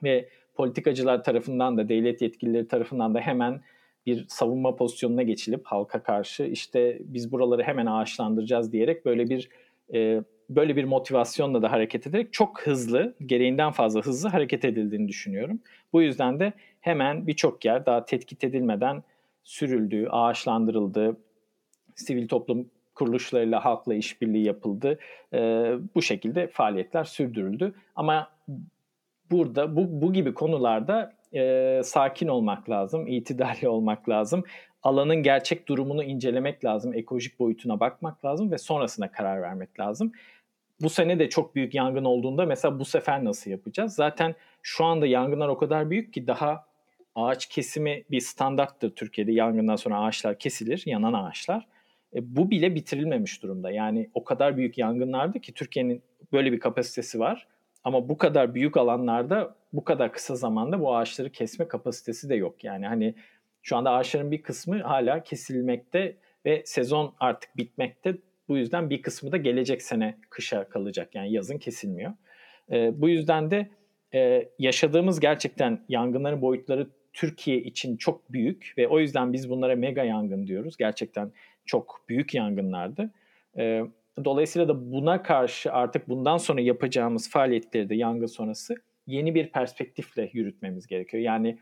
ve 0.02 0.28
politikacılar 0.54 1.24
tarafından 1.24 1.76
da 1.76 1.88
devlet 1.88 2.22
yetkilileri 2.22 2.68
tarafından 2.68 3.14
da 3.14 3.20
hemen 3.20 3.60
bir 4.06 4.24
savunma 4.28 4.76
pozisyonuna 4.76 5.22
geçilip 5.22 5.66
halka 5.66 6.02
karşı 6.02 6.44
işte 6.44 6.98
biz 7.00 7.32
buraları 7.32 7.62
hemen 7.62 7.86
ağaçlandıracağız 7.86 8.72
diyerek 8.72 9.04
böyle 9.04 9.28
bir 9.28 9.48
e, 9.94 10.22
böyle 10.56 10.76
bir 10.76 10.84
motivasyonla 10.84 11.62
da 11.62 11.72
hareket 11.72 12.06
ederek 12.06 12.32
çok 12.32 12.62
hızlı, 12.62 13.14
gereğinden 13.26 13.72
fazla 13.72 14.00
hızlı 14.00 14.28
hareket 14.28 14.64
edildiğini 14.64 15.08
düşünüyorum. 15.08 15.60
Bu 15.92 16.02
yüzden 16.02 16.40
de 16.40 16.52
hemen 16.80 17.26
birçok 17.26 17.64
yer 17.64 17.86
daha 17.86 18.04
tetkit 18.04 18.44
edilmeden 18.44 19.02
sürüldü, 19.44 20.08
ağaçlandırıldı, 20.10 21.16
sivil 21.94 22.28
toplum 22.28 22.70
kuruluşlarıyla 22.94 23.64
halkla 23.64 23.94
işbirliği 23.94 24.44
yapıldı. 24.44 24.98
Ee, 25.32 25.74
bu 25.94 26.02
şekilde 26.02 26.46
faaliyetler 26.46 27.04
sürdürüldü. 27.04 27.74
Ama 27.96 28.30
burada 29.30 29.76
bu, 29.76 30.02
bu 30.02 30.12
gibi 30.12 30.34
konularda 30.34 31.12
e, 31.34 31.80
sakin 31.84 32.28
olmak 32.28 32.70
lazım, 32.70 33.06
itidalli 33.06 33.68
olmak 33.68 34.08
lazım. 34.08 34.44
Alanın 34.82 35.16
gerçek 35.16 35.68
durumunu 35.68 36.04
incelemek 36.04 36.64
lazım, 36.64 36.94
ekolojik 36.94 37.38
boyutuna 37.38 37.80
bakmak 37.80 38.24
lazım 38.24 38.50
ve 38.50 38.58
sonrasında 38.58 39.10
karar 39.10 39.42
vermek 39.42 39.80
lazım. 39.80 40.12
Bu 40.82 40.90
sene 40.90 41.18
de 41.18 41.28
çok 41.28 41.54
büyük 41.54 41.74
yangın 41.74 42.04
olduğunda 42.04 42.46
mesela 42.46 42.78
bu 42.78 42.84
sefer 42.84 43.24
nasıl 43.24 43.50
yapacağız? 43.50 43.94
Zaten 43.94 44.34
şu 44.62 44.84
anda 44.84 45.06
yangınlar 45.06 45.48
o 45.48 45.58
kadar 45.58 45.90
büyük 45.90 46.14
ki 46.14 46.26
daha 46.26 46.66
ağaç 47.14 47.46
kesimi 47.46 48.04
bir 48.10 48.20
standarttır 48.20 48.90
Türkiye'de. 48.90 49.32
Yangından 49.32 49.76
sonra 49.76 50.00
ağaçlar 50.00 50.38
kesilir, 50.38 50.82
yanan 50.86 51.12
ağaçlar. 51.12 51.66
E, 52.14 52.36
bu 52.36 52.50
bile 52.50 52.74
bitirilmemiş 52.74 53.42
durumda. 53.42 53.70
Yani 53.70 54.10
o 54.14 54.24
kadar 54.24 54.56
büyük 54.56 54.78
yangınlardı 54.78 55.40
ki 55.40 55.54
Türkiye'nin 55.54 56.02
böyle 56.32 56.52
bir 56.52 56.60
kapasitesi 56.60 57.20
var. 57.20 57.46
Ama 57.84 58.08
bu 58.08 58.18
kadar 58.18 58.54
büyük 58.54 58.76
alanlarda 58.76 59.54
bu 59.72 59.84
kadar 59.84 60.12
kısa 60.12 60.36
zamanda 60.36 60.80
bu 60.80 60.96
ağaçları 60.96 61.30
kesme 61.30 61.68
kapasitesi 61.68 62.28
de 62.28 62.34
yok. 62.34 62.64
Yani 62.64 62.86
hani 62.86 63.14
şu 63.62 63.76
anda 63.76 63.90
ağaçların 63.90 64.30
bir 64.30 64.42
kısmı 64.42 64.82
hala 64.82 65.22
kesilmekte 65.22 66.16
ve 66.46 66.62
sezon 66.66 67.14
artık 67.20 67.56
bitmekte. 67.56 68.14
Bu 68.48 68.56
yüzden 68.56 68.90
bir 68.90 69.02
kısmı 69.02 69.32
da 69.32 69.36
gelecek 69.36 69.82
sene 69.82 70.18
kışa 70.30 70.68
kalacak. 70.68 71.14
Yani 71.14 71.32
yazın 71.32 71.58
kesilmiyor. 71.58 72.12
E, 72.70 73.00
bu 73.00 73.08
yüzden 73.08 73.50
de 73.50 73.70
e, 74.14 74.48
yaşadığımız 74.58 75.20
gerçekten 75.20 75.84
yangınların 75.88 76.42
boyutları 76.42 76.90
Türkiye 77.12 77.58
için 77.58 77.96
çok 77.96 78.32
büyük 78.32 78.74
ve 78.78 78.88
o 78.88 79.00
yüzden 79.00 79.32
biz 79.32 79.50
bunlara 79.50 79.76
mega 79.76 80.04
yangın 80.04 80.46
diyoruz. 80.46 80.76
Gerçekten 80.76 81.32
çok 81.64 82.04
büyük 82.08 82.34
yangınlardı. 82.34 83.10
E, 83.58 83.82
dolayısıyla 84.24 84.68
da 84.68 84.92
buna 84.92 85.22
karşı 85.22 85.72
artık 85.72 86.08
bundan 86.08 86.36
sonra 86.36 86.60
yapacağımız 86.60 87.30
faaliyetleri 87.30 87.88
de 87.88 87.94
yangın 87.94 88.26
sonrası 88.26 88.74
yeni 89.06 89.34
bir 89.34 89.48
perspektifle 89.48 90.30
yürütmemiz 90.32 90.86
gerekiyor. 90.86 91.22
Yani 91.22 91.58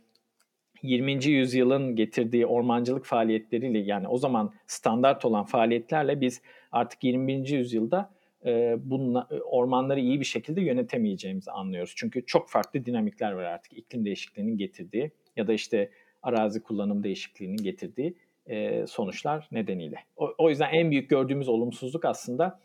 20. 0.83 1.27
yüzyılın 1.27 1.97
getirdiği 1.97 2.47
ormancılık 2.47 3.07
faaliyetleriyle 3.07 3.79
yani 3.79 4.09
o 4.09 4.19
zaman 4.19 4.53
standart 4.67 5.25
olan 5.25 5.45
faaliyetlerle 5.45 6.21
biz 6.21 6.43
artık 6.73 7.05
21. 7.05 7.49
yüzyılda 7.49 8.11
e, 8.45 8.77
bunla, 8.85 9.29
ormanları 9.45 10.01
iyi 10.01 10.21
bir 10.21 10.25
şekilde 10.25 10.61
yönetemeyeceğimizi 10.61 11.51
anlıyoruz. 11.51 11.93
Çünkü 11.97 12.27
çok 12.27 12.49
farklı 12.49 12.85
dinamikler 12.85 13.33
var 13.33 13.45
artık 13.45 13.73
iklim 13.73 14.05
değişikliğinin 14.05 14.57
getirdiği 14.57 15.11
ya 15.37 15.47
da 15.47 15.53
işte 15.53 15.91
arazi 16.23 16.63
kullanım 16.63 17.03
değişikliğinin 17.03 17.63
getirdiği 17.63 18.15
e, 18.47 18.87
sonuçlar 18.87 19.49
nedeniyle. 19.53 19.97
O, 20.17 20.35
o 20.39 20.51
yüzden 20.51 20.71
en 20.73 20.91
büyük 20.91 21.11
gördüğümüz 21.11 21.49
olumsuzluk 21.49 22.05
aslında 22.05 22.61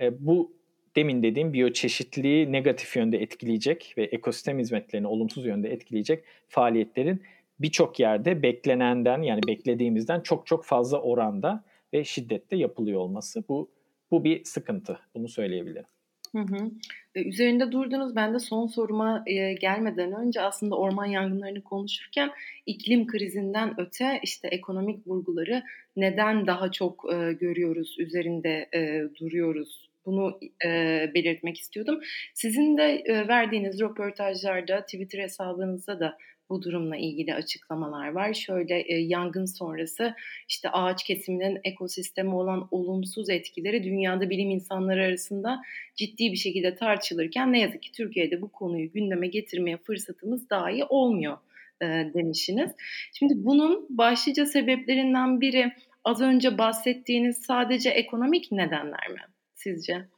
e, 0.00 0.26
bu 0.26 0.52
demin 0.96 1.22
dediğim 1.22 1.52
biyoçeşitliliği 1.52 2.52
negatif 2.52 2.96
yönde 2.96 3.22
etkileyecek 3.22 3.94
ve 3.98 4.04
ekosistem 4.04 4.58
hizmetlerini 4.58 5.06
olumsuz 5.06 5.46
yönde 5.46 5.72
etkileyecek 5.72 6.24
faaliyetlerin 6.48 7.22
birçok 7.62 8.00
yerde 8.00 8.42
beklenenden 8.42 9.22
yani 9.22 9.40
beklediğimizden 9.48 10.20
çok 10.20 10.46
çok 10.46 10.64
fazla 10.64 11.00
oranda 11.00 11.64
ve 11.92 12.04
şiddette 12.04 12.56
yapılıyor 12.56 13.00
olması 13.00 13.44
bu 13.48 13.70
bu 14.10 14.24
bir 14.24 14.44
sıkıntı. 14.44 14.98
Bunu 15.14 15.28
söyleyebilirim. 15.28 15.84
Hı 16.32 16.38
hı. 16.38 16.70
Üzerinde 17.14 17.72
durdunuz. 17.72 18.16
Ben 18.16 18.34
de 18.34 18.38
son 18.38 18.66
soruma 18.66 19.24
e, 19.26 19.52
gelmeden 19.52 20.12
önce 20.12 20.40
aslında 20.40 20.76
orman 20.76 21.06
yangınlarını 21.06 21.64
konuşurken 21.64 22.30
iklim 22.66 23.06
krizinden 23.06 23.80
öte 23.80 24.20
işte 24.22 24.48
ekonomik 24.48 25.06
vurguları 25.06 25.62
neden 25.96 26.46
daha 26.46 26.70
çok 26.70 27.12
e, 27.12 27.32
görüyoruz, 27.32 27.96
üzerinde 27.98 28.68
e, 28.74 29.02
duruyoruz 29.20 29.92
bunu 30.06 30.38
e, 30.66 30.68
belirtmek 31.14 31.58
istiyordum. 31.58 32.00
Sizin 32.34 32.78
de 32.78 33.02
e, 33.04 33.28
verdiğiniz 33.28 33.80
röportajlarda, 33.80 34.80
Twitter 34.80 35.18
hesabınızda 35.18 36.00
da 36.00 36.18
bu 36.52 36.62
durumla 36.62 36.96
ilgili 36.96 37.34
açıklamalar 37.34 38.12
var. 38.12 38.34
Şöyle 38.34 38.80
e, 38.80 38.94
yangın 38.98 39.44
sonrası 39.44 40.14
işte 40.48 40.70
ağaç 40.70 41.04
kesiminin 41.04 41.60
ekosisteme 41.64 42.34
olan 42.34 42.68
olumsuz 42.70 43.30
etkileri 43.30 43.84
dünyada 43.84 44.30
bilim 44.30 44.50
insanları 44.50 45.04
arasında 45.04 45.62
ciddi 45.96 46.32
bir 46.32 46.36
şekilde 46.36 46.74
tartışılırken 46.74 47.52
ne 47.52 47.60
yazık 47.60 47.82
ki 47.82 47.92
Türkiye'de 47.92 48.42
bu 48.42 48.48
konuyu 48.48 48.92
gündeme 48.92 49.28
getirmeye 49.28 49.76
fırsatımız 49.76 50.50
dahi 50.50 50.84
olmuyor 50.84 51.38
e, 51.80 51.86
demişsiniz. 52.14 52.70
Şimdi 53.12 53.34
bunun 53.36 53.86
başlıca 53.90 54.46
sebeplerinden 54.46 55.40
biri 55.40 55.72
az 56.04 56.20
önce 56.20 56.58
bahsettiğiniz 56.58 57.36
sadece 57.36 57.90
ekonomik 57.90 58.52
nedenler 58.52 59.08
mi 59.08 59.20
sizce? 59.54 60.08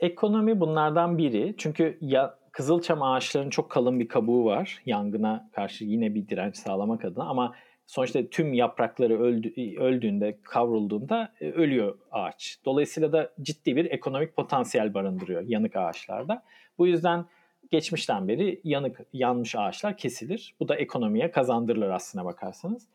Ekonomi 0.00 0.60
bunlardan 0.60 1.18
biri. 1.18 1.54
Çünkü 1.58 1.98
ya 2.00 2.37
Kızılçam 2.58 3.02
ağaçlarının 3.02 3.50
çok 3.50 3.70
kalın 3.70 4.00
bir 4.00 4.08
kabuğu 4.08 4.44
var. 4.44 4.82
Yangına 4.86 5.50
karşı 5.52 5.84
yine 5.84 6.14
bir 6.14 6.28
direnç 6.28 6.56
sağlamak 6.56 7.04
adına 7.04 7.24
ama 7.24 7.54
sonuçta 7.86 8.28
tüm 8.28 8.52
yaprakları 8.52 9.20
öldü, 9.20 9.76
öldüğünde, 9.78 10.38
kavrulduğunda 10.42 11.32
e, 11.40 11.50
ölüyor 11.50 11.98
ağaç. 12.10 12.58
Dolayısıyla 12.64 13.12
da 13.12 13.32
ciddi 13.42 13.76
bir 13.76 13.84
ekonomik 13.84 14.36
potansiyel 14.36 14.94
barındırıyor 14.94 15.42
yanık 15.42 15.76
ağaçlarda. 15.76 16.42
Bu 16.78 16.86
yüzden 16.86 17.26
geçmişten 17.70 18.28
beri 18.28 18.60
yanık 18.64 19.00
yanmış 19.12 19.54
ağaçlar 19.56 19.96
kesilir. 19.96 20.54
Bu 20.60 20.68
da 20.68 20.76
ekonomiye 20.76 21.30
kazandırılır 21.30 21.90
aslına 21.90 22.24
bakarsanız. 22.24 22.88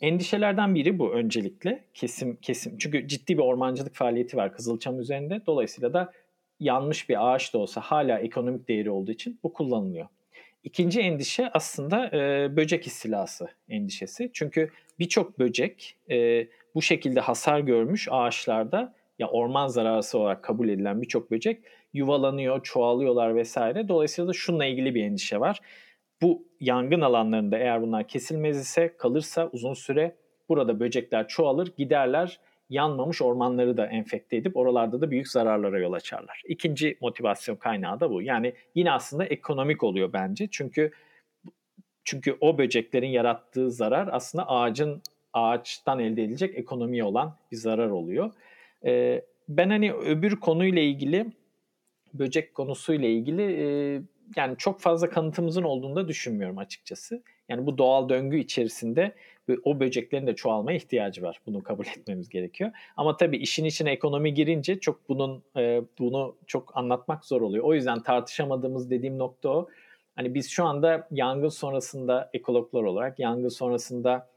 Endişelerden 0.00 0.74
biri 0.74 0.98
bu 0.98 1.12
öncelikle 1.12 1.84
kesim 1.94 2.36
kesim. 2.36 2.78
Çünkü 2.78 3.08
ciddi 3.08 3.38
bir 3.38 3.42
ormancılık 3.42 3.94
faaliyeti 3.94 4.36
var 4.36 4.52
Kızılçam 4.52 5.00
üzerinde. 5.00 5.42
Dolayısıyla 5.46 5.92
da 5.92 6.12
yanmış 6.60 7.08
bir 7.08 7.28
ağaç 7.28 7.54
da 7.54 7.58
olsa 7.58 7.80
hala 7.80 8.18
ekonomik 8.18 8.68
değeri 8.68 8.90
olduğu 8.90 9.12
için 9.12 9.40
bu 9.42 9.52
kullanılıyor. 9.52 10.06
İkinci 10.64 11.00
endişe 11.00 11.50
aslında 11.52 12.06
e, 12.06 12.56
böcek 12.56 12.86
istilası 12.86 13.48
endişesi. 13.68 14.30
Çünkü 14.32 14.70
birçok 14.98 15.38
böcek 15.38 15.96
e, 16.10 16.46
bu 16.74 16.82
şekilde 16.82 17.20
hasar 17.20 17.60
görmüş 17.60 18.08
ağaçlarda 18.10 18.94
ya 19.18 19.28
orman 19.28 19.68
zararısı 19.68 20.18
olarak 20.18 20.44
kabul 20.44 20.68
edilen 20.68 21.02
birçok 21.02 21.30
böcek 21.30 21.64
yuvalanıyor, 21.92 22.62
çoğalıyorlar 22.62 23.34
vesaire. 23.34 23.88
Dolayısıyla 23.88 24.28
da 24.28 24.32
şununla 24.32 24.64
ilgili 24.64 24.94
bir 24.94 25.04
endişe 25.04 25.40
var. 25.40 25.60
Bu 26.22 26.44
yangın 26.60 27.00
alanlarında 27.00 27.58
eğer 27.58 27.82
bunlar 27.82 28.08
kesilmez 28.08 28.60
ise 28.60 28.96
kalırsa 28.96 29.48
uzun 29.52 29.74
süre 29.74 30.16
burada 30.48 30.80
böcekler 30.80 31.28
çoğalır, 31.28 31.72
giderler 31.76 32.40
yanmamış 32.70 33.22
ormanları 33.22 33.76
da 33.76 33.86
enfekte 33.86 34.36
edip 34.36 34.56
oralarda 34.56 35.00
da 35.00 35.10
büyük 35.10 35.28
zararlara 35.28 35.78
yol 35.78 35.92
açarlar. 35.92 36.42
İkinci 36.46 36.98
motivasyon 37.00 37.56
kaynağı 37.56 38.00
da 38.00 38.10
bu. 38.10 38.22
Yani 38.22 38.54
yine 38.74 38.92
aslında 38.92 39.24
ekonomik 39.24 39.82
oluyor 39.84 40.12
bence. 40.12 40.48
Çünkü 40.50 40.92
çünkü 42.04 42.36
o 42.40 42.58
böceklerin 42.58 43.08
yarattığı 43.08 43.70
zarar 43.70 44.08
aslında 44.12 44.48
ağacın 44.48 45.02
ağaçtan 45.32 46.00
elde 46.00 46.22
edilecek 46.22 46.58
ekonomiye 46.58 47.04
olan 47.04 47.36
bir 47.52 47.56
zarar 47.56 47.90
oluyor. 47.90 48.32
Ee, 48.84 49.24
ben 49.48 49.70
hani 49.70 49.92
öbür 49.92 50.36
konuyla 50.36 50.82
ilgili 50.82 51.26
böcek 52.14 52.54
konusuyla 52.54 53.08
ilgili 53.08 53.42
e, 53.42 53.66
yani 54.36 54.56
çok 54.58 54.80
fazla 54.80 55.10
kanıtımızın 55.10 55.62
olduğunu 55.62 55.96
da 55.96 56.08
düşünmüyorum 56.08 56.58
açıkçası. 56.58 57.22
Yani 57.48 57.66
bu 57.66 57.78
doğal 57.78 58.08
döngü 58.08 58.38
içerisinde 58.38 59.14
o 59.64 59.80
böceklerin 59.80 60.26
de 60.26 60.34
çoğalmaya 60.34 60.76
ihtiyacı 60.76 61.22
var. 61.22 61.40
Bunu 61.46 61.62
kabul 61.62 61.86
etmemiz 61.86 62.28
gerekiyor. 62.28 62.70
Ama 62.96 63.16
tabii 63.16 63.36
işin 63.36 63.64
içine 63.64 63.90
ekonomi 63.90 64.34
girince 64.34 64.80
çok 64.80 65.08
bunun 65.08 65.42
e, 65.56 65.82
bunu 65.98 66.36
çok 66.46 66.76
anlatmak 66.76 67.24
zor 67.24 67.40
oluyor. 67.40 67.64
O 67.64 67.74
yüzden 67.74 68.02
tartışamadığımız 68.02 68.90
dediğim 68.90 69.18
nokta 69.18 69.48
o. 69.48 69.68
Hani 70.16 70.34
biz 70.34 70.50
şu 70.50 70.64
anda 70.64 71.08
yangın 71.10 71.48
sonrasında 71.48 72.30
ekologlar 72.32 72.82
olarak 72.82 73.18
yangın 73.18 73.48
sonrasında 73.48 74.28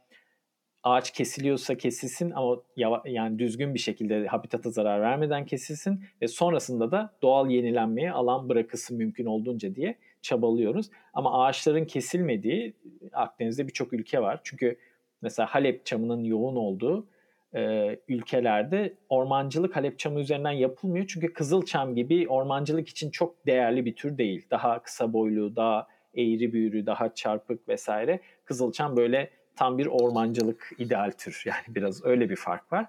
ağaç 0.84 1.12
kesiliyorsa 1.12 1.78
kesilsin 1.78 2.32
ama 2.32 3.02
yani 3.06 3.40
düzgün 3.40 3.74
bir 3.74 3.80
şekilde 3.80 4.28
habitata 4.28 4.70
zarar 4.70 5.02
vermeden 5.02 5.46
kesilsin 5.46 6.04
ve 6.22 6.28
sonrasında 6.28 6.92
da 6.92 7.14
doğal 7.22 7.50
yenilenmeye 7.50 8.12
alan 8.12 8.50
bırakılsın 8.50 8.98
mümkün 8.98 9.26
olduğunca 9.26 9.76
diye 9.76 9.98
çabalıyoruz. 10.22 10.90
Ama 11.14 11.44
ağaçların 11.44 11.86
kesilmediği 11.86 12.74
Akdeniz'de 13.14 13.68
birçok 13.68 13.94
ülke 13.94 14.22
var. 14.22 14.40
Çünkü 14.44 14.78
mesela 15.22 15.48
Halep 15.48 15.86
çamının 15.86 16.24
yoğun 16.24 16.56
olduğu 16.56 17.08
e, 17.56 17.96
ülkelerde 18.08 18.94
ormancılık 19.10 19.76
Halep 19.76 20.00
çamı 20.00 20.20
üzerinden 20.20 20.52
yapılmıyor. 20.52 21.06
Çünkü 21.08 21.34
Kızılçam 21.34 21.96
gibi 21.96 22.28
ormancılık 22.28 22.90
için 22.90 23.12
çok 23.12 23.46
değerli 23.46 23.86
bir 23.86 23.96
tür 23.96 24.18
değil. 24.18 24.46
Daha 24.52 24.84
kısa 24.84 25.14
boylu, 25.14 25.56
daha 25.56 25.88
eğri 26.16 26.54
büğrü, 26.54 26.86
daha 26.86 27.14
çarpık 27.16 27.70
vesaire. 27.70 28.20
Kızılçam 28.46 28.98
böyle 28.98 29.30
tam 29.56 29.78
bir 29.78 29.86
ormancılık 29.86 30.72
ideal 30.78 31.12
tür. 31.18 31.44
Yani 31.46 31.76
biraz 31.76 32.06
öyle 32.06 32.30
bir 32.30 32.36
fark 32.36 32.74
var. 32.74 32.86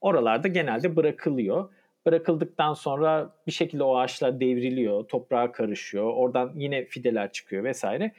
Oralarda 0.00 0.48
genelde 0.48 0.96
bırakılıyor. 0.96 1.68
Bırakıldıktan 2.06 2.74
sonra 2.74 3.34
bir 3.46 3.52
şekilde 3.52 3.82
o 3.84 3.96
ağaçlar 3.96 4.40
devriliyor, 4.40 5.04
toprağa 5.04 5.52
karışıyor. 5.52 6.12
Oradan 6.14 6.52
yine 6.56 6.84
fideler 6.84 7.32
çıkıyor 7.32 7.64
vesaire. 7.64 8.12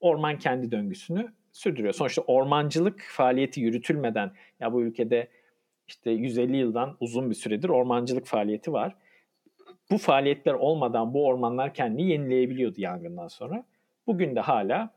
Orman 0.00 0.38
kendi 0.38 0.70
döngüsünü 0.70 1.32
sürdürüyor. 1.52 1.92
Sonuçta 1.92 2.22
ormancılık 2.22 3.06
faaliyeti 3.10 3.60
yürütülmeden 3.60 4.32
ya 4.60 4.72
bu 4.72 4.82
ülkede 4.82 5.28
işte 5.88 6.10
150 6.10 6.56
yıldan 6.56 6.96
uzun 7.00 7.30
bir 7.30 7.34
süredir 7.34 7.68
ormancılık 7.68 8.26
faaliyeti 8.26 8.72
var. 8.72 8.96
Bu 9.90 9.98
faaliyetler 9.98 10.54
olmadan 10.54 11.14
bu 11.14 11.26
ormanlar 11.26 11.74
kendini 11.74 12.10
yenileyebiliyordu 12.10 12.80
yangından 12.80 13.28
sonra. 13.28 13.64
Bugün 14.06 14.36
de 14.36 14.40
hala 14.40 14.90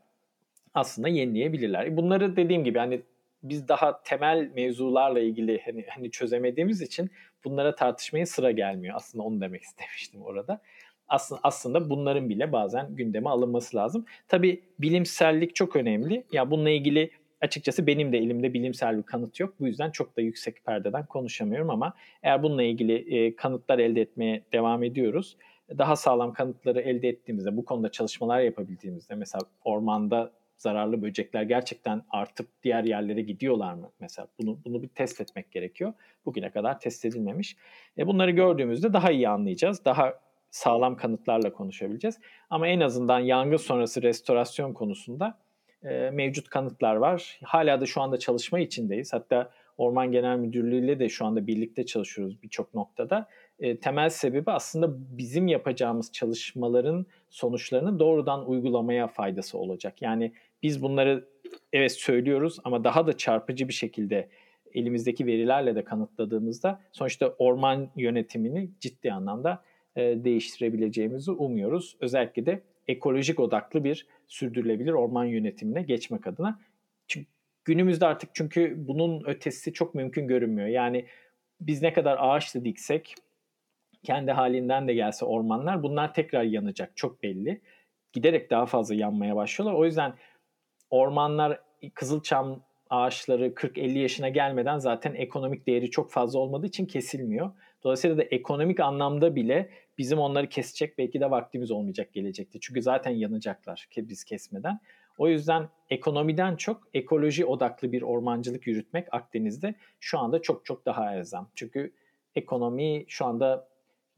aslında 0.74 1.08
yenileyebilirler. 1.08 1.96
Bunları 1.96 2.36
dediğim 2.36 2.64
gibi 2.64 2.78
hani 2.78 3.02
biz 3.42 3.68
daha 3.68 4.02
temel 4.02 4.50
mevzularla 4.54 5.20
ilgili 5.20 5.60
hani, 5.64 5.84
hani 5.88 6.10
çözemediğimiz 6.10 6.82
için 6.82 7.10
bunlara 7.44 7.74
tartışmaya 7.74 8.26
sıra 8.26 8.50
gelmiyor. 8.50 8.96
Aslında 8.96 9.24
onu 9.24 9.40
demek 9.40 9.62
istemiştim 9.68 10.22
orada. 10.22 10.60
Aslında, 11.08 11.40
aslında 11.42 11.90
bunların 11.90 12.28
bile 12.28 12.52
bazen 12.52 12.96
gündeme 12.96 13.30
alınması 13.30 13.76
lazım. 13.76 14.06
Tabii 14.28 14.62
bilimsellik 14.78 15.54
çok 15.54 15.76
önemli. 15.76 16.24
Ya 16.32 16.50
bununla 16.50 16.70
ilgili 16.70 17.10
açıkçası 17.40 17.86
benim 17.86 18.12
de 18.12 18.18
elimde 18.18 18.54
bilimsel 18.54 18.98
bir 18.98 19.02
kanıt 19.02 19.40
yok. 19.40 19.54
Bu 19.60 19.66
yüzden 19.66 19.90
çok 19.90 20.16
da 20.16 20.20
yüksek 20.20 20.64
perdeden 20.64 21.06
konuşamıyorum 21.06 21.70
ama 21.70 21.94
eğer 22.22 22.42
bununla 22.42 22.62
ilgili 22.62 23.16
e, 23.16 23.36
kanıtlar 23.36 23.78
elde 23.78 24.00
etmeye 24.00 24.44
devam 24.52 24.82
ediyoruz. 24.82 25.36
Daha 25.78 25.96
sağlam 25.96 26.32
kanıtları 26.32 26.80
elde 26.80 27.08
ettiğimizde, 27.08 27.56
bu 27.56 27.64
konuda 27.64 27.90
çalışmalar 27.90 28.40
yapabildiğimizde 28.40 29.14
mesela 29.14 29.40
ormanda 29.64 30.32
zararlı 30.62 31.02
böcekler 31.02 31.42
gerçekten 31.42 32.02
artıp 32.10 32.46
diğer 32.62 32.84
yerlere 32.84 33.22
gidiyorlar 33.22 33.74
mı? 33.74 33.90
Mesela 34.00 34.28
bunu 34.38 34.58
bunu 34.64 34.82
bir 34.82 34.88
test 34.88 35.20
etmek 35.20 35.50
gerekiyor. 35.52 35.92
Bugüne 36.26 36.50
kadar 36.50 36.80
test 36.80 37.04
edilmemiş. 37.04 37.56
E 37.98 38.06
bunları 38.06 38.30
gördüğümüzde 38.30 38.92
daha 38.92 39.10
iyi 39.10 39.28
anlayacağız. 39.28 39.84
Daha 39.84 40.14
sağlam 40.50 40.96
kanıtlarla 40.96 41.52
konuşabileceğiz. 41.52 42.20
Ama 42.50 42.68
en 42.68 42.80
azından 42.80 43.18
yangın 43.18 43.56
sonrası 43.56 44.02
restorasyon 44.02 44.72
konusunda 44.72 45.38
e, 45.84 46.10
mevcut 46.10 46.48
kanıtlar 46.48 46.96
var. 46.96 47.40
Hala 47.42 47.80
da 47.80 47.86
şu 47.86 48.00
anda 48.00 48.18
çalışma 48.18 48.58
içindeyiz. 48.58 49.12
Hatta 49.12 49.50
Orman 49.78 50.12
Genel 50.12 50.36
Müdürlüğü 50.36 50.84
ile 50.84 50.98
de 50.98 51.08
şu 51.08 51.26
anda 51.26 51.46
birlikte 51.46 51.86
çalışıyoruz 51.86 52.42
birçok 52.42 52.74
noktada. 52.74 53.28
E, 53.58 53.80
temel 53.80 54.08
sebebi 54.10 54.50
aslında 54.50 55.18
bizim 55.18 55.48
yapacağımız 55.48 56.12
çalışmaların 56.12 57.06
sonuçlarını 57.30 57.98
doğrudan 57.98 58.48
uygulamaya 58.48 59.06
faydası 59.06 59.58
olacak. 59.58 60.02
Yani 60.02 60.32
biz 60.62 60.82
bunları 60.82 61.28
evet 61.72 61.92
söylüyoruz 61.92 62.58
ama 62.64 62.84
daha 62.84 63.06
da 63.06 63.16
çarpıcı 63.16 63.68
bir 63.68 63.72
şekilde 63.72 64.28
elimizdeki 64.74 65.26
verilerle 65.26 65.74
de 65.74 65.84
kanıtladığımızda 65.84 66.80
sonuçta 66.92 67.28
orman 67.28 67.90
yönetimini 67.96 68.70
ciddi 68.80 69.12
anlamda 69.12 69.62
e, 69.96 70.02
değiştirebileceğimizi 70.02 71.30
umuyoruz. 71.30 71.96
Özellikle 72.00 72.46
de 72.46 72.62
ekolojik 72.88 73.40
odaklı 73.40 73.84
bir 73.84 74.06
sürdürülebilir 74.28 74.92
orman 74.92 75.24
yönetimine 75.24 75.82
geçmek 75.82 76.26
adına. 76.26 76.60
Çünkü 77.08 77.26
günümüzde 77.64 78.06
artık 78.06 78.30
çünkü 78.34 78.74
bunun 78.76 79.24
ötesi 79.24 79.72
çok 79.72 79.94
mümkün 79.94 80.26
görünmüyor. 80.26 80.68
Yani 80.68 81.06
biz 81.60 81.82
ne 81.82 81.92
kadar 81.92 82.16
ağaç 82.20 82.54
da 82.54 82.64
diksek, 82.64 83.14
kendi 84.02 84.32
halinden 84.32 84.88
de 84.88 84.94
gelse 84.94 85.24
ormanlar 85.24 85.82
bunlar 85.82 86.14
tekrar 86.14 86.42
yanacak 86.42 86.96
çok 86.96 87.22
belli. 87.22 87.60
Giderek 88.12 88.50
daha 88.50 88.66
fazla 88.66 88.94
yanmaya 88.94 89.36
başlıyorlar. 89.36 89.78
O 89.78 89.84
yüzden 89.84 90.14
ormanlar 90.92 91.60
Kızılçam 91.94 92.60
ağaçları 92.90 93.46
40-50 93.46 93.98
yaşına 93.98 94.28
gelmeden 94.28 94.78
zaten 94.78 95.14
ekonomik 95.14 95.66
değeri 95.66 95.90
çok 95.90 96.10
fazla 96.10 96.38
olmadığı 96.38 96.66
için 96.66 96.86
kesilmiyor. 96.86 97.50
Dolayısıyla 97.84 98.18
da 98.18 98.22
ekonomik 98.22 98.80
anlamda 98.80 99.34
bile 99.36 99.70
bizim 99.98 100.18
onları 100.18 100.48
kesecek 100.48 100.98
belki 100.98 101.20
de 101.20 101.30
vaktimiz 101.30 101.70
olmayacak 101.70 102.12
gelecekte. 102.12 102.58
Çünkü 102.60 102.82
zaten 102.82 103.10
yanacaklar 103.10 103.88
biz 103.96 104.24
kesmeden. 104.24 104.80
O 105.18 105.28
yüzden 105.28 105.68
ekonomiden 105.90 106.56
çok 106.56 106.88
ekoloji 106.94 107.46
odaklı 107.46 107.92
bir 107.92 108.02
ormancılık 108.02 108.66
yürütmek 108.66 109.14
Akdeniz'de 109.14 109.74
şu 110.00 110.18
anda 110.18 110.42
çok 110.42 110.64
çok 110.64 110.86
daha 110.86 111.14
elzem. 111.14 111.46
Çünkü 111.54 111.92
ekonomi 112.34 113.04
şu 113.08 113.24
anda 113.24 113.68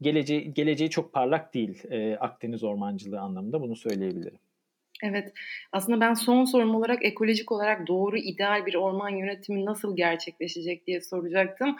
geleceği, 0.01 0.53
geleceği 0.53 0.89
çok 0.89 1.13
parlak 1.13 1.53
değil 1.53 1.83
e, 1.91 2.17
Akdeniz 2.17 2.63
ormancılığı 2.63 3.19
anlamında 3.19 3.61
bunu 3.61 3.75
söyleyebilirim. 3.75 4.39
Evet, 5.03 5.33
aslında 5.71 5.99
ben 5.99 6.13
son 6.13 6.45
sorum 6.45 6.75
olarak 6.75 7.05
ekolojik 7.05 7.51
olarak 7.51 7.87
doğru 7.87 8.17
ideal 8.17 8.65
bir 8.65 8.75
orman 8.75 9.09
yönetimi 9.09 9.65
nasıl 9.65 9.95
gerçekleşecek 9.95 10.87
diye 10.87 11.01
soracaktım. 11.01 11.75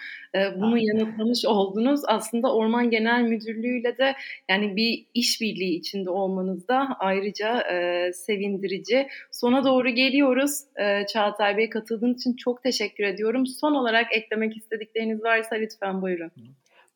Bunu 0.55 0.77
yanıtlamış 0.77 1.45
oldunuz. 1.45 2.01
Aslında 2.07 2.55
Orman 2.55 2.89
Genel 2.89 3.21
Müdürlüğü 3.21 3.79
ile 3.79 3.97
de 3.97 4.15
yani 4.49 4.75
bir 4.75 5.05
işbirliği 5.13 5.77
içinde 5.79 6.09
olmanız 6.09 6.67
da 6.67 6.87
ayrıca 6.99 7.61
e, 7.61 8.13
sevindirici. 8.13 9.07
Sona 9.31 9.63
doğru 9.63 9.89
geliyoruz. 9.89 10.61
E, 10.75 11.05
Çağatay 11.05 11.57
Bey 11.57 11.69
katıldığınız 11.69 12.21
için 12.21 12.35
çok 12.35 12.63
teşekkür 12.63 13.03
ediyorum. 13.03 13.47
Son 13.47 13.75
olarak 13.75 14.15
eklemek 14.15 14.57
istedikleriniz 14.57 15.23
varsa 15.23 15.55
lütfen 15.55 16.01
buyurun. 16.01 16.31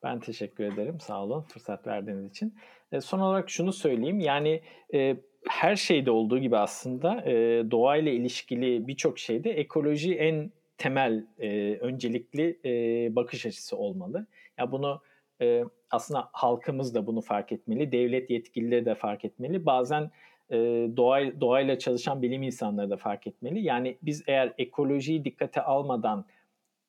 Ben 0.02 0.20
teşekkür 0.20 0.64
ederim. 0.64 1.00
Sağ 1.00 1.22
olun 1.22 1.42
fırsat 1.42 1.86
verdiğiniz 1.86 2.30
için. 2.30 2.54
E, 2.92 3.00
son 3.00 3.20
olarak 3.20 3.50
şunu 3.50 3.72
söyleyeyim. 3.72 4.20
Yani 4.20 4.60
e, 4.94 5.16
her 5.48 5.76
şeyde 5.76 6.10
olduğu 6.10 6.38
gibi 6.38 6.56
aslında 6.56 7.22
e, 7.26 7.64
doğayla 7.70 8.12
ilişkili 8.12 8.88
birçok 8.88 9.18
şeyde 9.18 9.50
ekoloji 9.50 10.14
en 10.14 10.50
temel 10.78 11.26
e, 11.38 11.78
öncelikli 11.80 12.58
e, 12.64 12.70
bakış 13.16 13.46
açısı 13.46 13.76
olmalı. 13.76 14.26
Ya 14.58 14.72
bunu 14.72 15.02
e, 15.40 15.64
aslında 15.90 16.28
halkımız 16.32 16.94
da 16.94 17.06
bunu 17.06 17.20
fark 17.20 17.52
etmeli, 17.52 17.92
devlet 17.92 18.30
yetkilileri 18.30 18.84
de 18.84 18.94
fark 18.94 19.24
etmeli. 19.24 19.66
Bazen 19.66 20.10
e, 20.50 20.56
doğa, 20.96 21.40
doğayla 21.40 21.78
çalışan 21.78 22.22
bilim 22.22 22.42
insanları 22.42 22.90
da 22.90 22.96
fark 22.96 23.26
etmeli. 23.26 23.60
Yani 23.60 23.98
biz 24.02 24.24
eğer 24.26 24.52
ekolojiyi 24.58 25.24
dikkate 25.24 25.62
almadan 25.62 26.24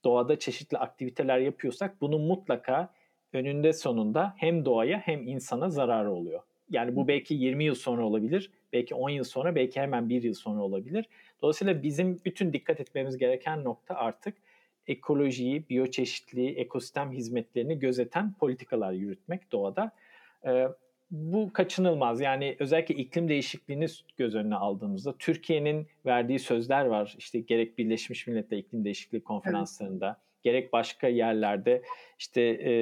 doğada 0.04 0.40
çeşitli 0.40 0.78
aktiviteler 0.78 1.40
yapıyorsak 1.40 2.02
bunun 2.02 2.22
mutlaka 2.22 2.94
önünde 3.34 3.74
sonunda 3.74 4.34
hem 4.38 4.66
doğaya 4.66 4.98
hem 4.98 5.28
insana 5.28 5.70
zararı 5.70 6.12
oluyor. 6.12 6.42
Yani 6.72 6.96
bu 6.96 7.08
belki 7.08 7.34
20 7.34 7.64
yıl 7.64 7.76
sonra 7.76 8.06
olabilir, 8.06 8.52
belki 8.74 8.96
10 8.96 9.10
yıl 9.10 9.24
sonra, 9.24 9.56
belki 9.56 9.82
hemen 9.82 10.10
1 10.10 10.24
yıl 10.24 10.34
sonra 10.34 10.62
olabilir. 10.62 11.06
Dolayısıyla 11.42 11.84
bizim 11.84 12.20
bütün 12.26 12.54
dikkat 12.54 12.80
etmemiz 12.80 13.18
gereken 13.18 13.64
nokta 13.64 13.96
artık 13.96 14.38
ekolojiyi, 14.88 15.70
biyoçeşitliği, 15.70 16.56
ekosistem 16.56 17.12
hizmetlerini 17.12 17.80
gözeten 17.80 18.34
politikalar 18.34 18.92
yürütmek 18.92 19.52
doğada. 19.52 19.92
Ee, 20.46 20.68
bu 21.12 21.54
kaçınılmaz. 21.54 22.22
Yani 22.22 22.56
özellikle 22.60 22.96
iklim 22.96 23.30
değişikliğini 23.30 23.86
göz 24.18 24.36
önüne 24.36 24.56
aldığımızda 24.56 25.18
Türkiye'nin 25.18 25.88
verdiği 26.06 26.40
sözler 26.40 26.86
var. 26.86 27.16
İşte 27.18 27.40
gerek 27.40 27.78
Birleşmiş 27.78 28.28
Milletler 28.28 28.58
İklim 28.58 28.86
Değişikliği 28.86 29.24
konferanslarında, 29.24 30.08
evet. 30.08 30.31
Gerek 30.44 30.74
başka 30.74 31.08
yerlerde 31.08 31.82
işte 32.20 32.42
e, 32.42 32.74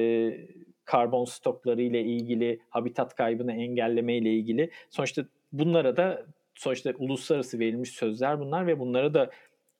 karbon 0.86 1.26
stokları 1.26 1.82
ile 1.82 2.02
ilgili, 2.04 2.60
habitat 2.70 3.16
kaybını 3.16 3.54
engelleme 3.54 4.18
ile 4.18 4.34
ilgili. 4.34 4.72
Sonuçta 4.90 5.26
bunlara 5.52 5.98
da 5.98 6.26
sonuçta 6.56 6.94
uluslararası 6.98 7.60
verilmiş 7.60 7.90
sözler 7.90 8.40
bunlar 8.40 8.68
ve 8.68 8.80
bunlara 8.80 9.14
da 9.14 9.32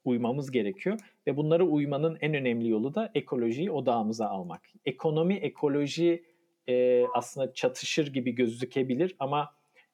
uymamız 0.06 0.52
gerekiyor. 0.52 1.00
Ve 1.28 1.38
bunlara 1.38 1.64
uymanın 1.64 2.18
en 2.22 2.34
önemli 2.34 2.70
yolu 2.70 2.96
da 2.96 3.12
ekolojiyi 3.16 3.72
odağımıza 3.72 4.28
almak. 4.28 4.62
Ekonomi, 4.86 5.34
ekoloji 5.34 6.24
e, 6.70 7.06
aslında 7.14 7.54
çatışır 7.54 8.14
gibi 8.14 8.36
gözükebilir 8.36 9.16
ama 9.20 9.52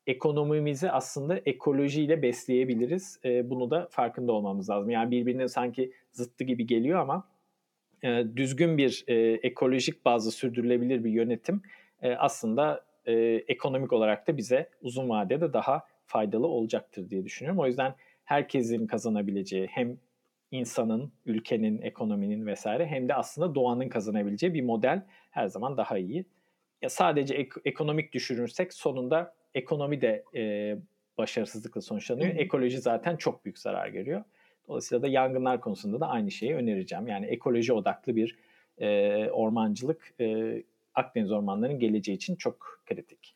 ekonomimizi 0.08 0.92
aslında 0.92 1.38
ekolojiyle 1.46 2.22
besleyebiliriz. 2.22 3.20
E, 3.26 3.50
bunu 3.50 3.72
da 3.72 3.88
farkında 3.92 4.32
olmamız 4.32 4.70
lazım. 4.70 4.90
Yani 4.90 5.12
birbirine 5.12 5.48
sanki 5.48 5.92
zıttı 6.12 6.44
gibi 6.44 6.68
geliyor 6.68 7.00
ama 7.00 7.28
e, 8.06 8.26
düzgün 8.36 8.78
bir 8.78 9.04
e, 9.08 9.16
ekolojik 9.44 10.06
bazı 10.06 10.32
sürdürülebilir 10.32 11.04
bir 11.04 11.12
yönetim 11.12 11.62
e, 12.02 12.12
aslında 12.16 12.86
e, 13.06 13.14
ekonomik 13.48 13.94
olarak 13.94 14.28
da 14.28 14.38
bize 14.38 14.70
uzun 14.82 15.10
vadede 15.10 15.54
daha 15.54 15.84
faydalı 16.06 16.48
olacaktır 16.48 17.10
diye 17.10 17.26
düşünüyorum. 17.26 17.60
O 17.60 17.68
yüzden 17.68 17.96
herkesin 18.24 18.88
kazanabileceği 18.88 19.68
hem 19.68 19.98
insanın, 20.52 21.12
ülkenin, 21.26 21.82
ekonominin 21.82 22.46
vesaire 22.46 22.86
hem 22.88 23.10
de 23.10 23.14
aslında 23.14 23.56
doğanın 23.56 23.90
kazanabileceği 23.90 24.54
bir 24.54 24.62
model 24.62 25.06
her 25.32 25.48
zaman 25.48 25.78
daha 25.78 25.98
iyi. 25.98 26.26
Ya 26.82 26.90
sadece 26.90 27.36
ek- 27.36 27.62
ekonomik 27.66 28.14
düşünürsek 28.14 28.74
sonunda 28.74 29.34
ekonomi 29.56 30.02
de 30.02 30.24
e, 30.36 30.76
başarısızlıkla 31.18 31.82
sonuçlanıyor. 31.82 32.28
Ekoloji 32.36 32.78
zaten 32.78 33.16
çok 33.16 33.46
büyük 33.46 33.60
zarar 33.60 33.88
görüyor. 33.88 34.24
Dolayısıyla 34.68 35.02
da 35.02 35.08
yangınlar 35.08 35.62
konusunda 35.62 36.00
da 36.00 36.08
aynı 36.08 36.32
şeyi 36.32 36.56
önereceğim. 36.56 37.08
Yani 37.08 37.26
ekoloji 37.26 37.74
odaklı 37.74 38.16
bir 38.16 38.36
e, 38.78 39.30
ormancılık 39.30 40.14
e, 40.20 40.64
Akdeniz 40.96 41.32
ormanlarının 41.32 41.80
geleceği 41.80 42.16
için 42.16 42.36
çok 42.36 42.82
kritik. 42.86 43.36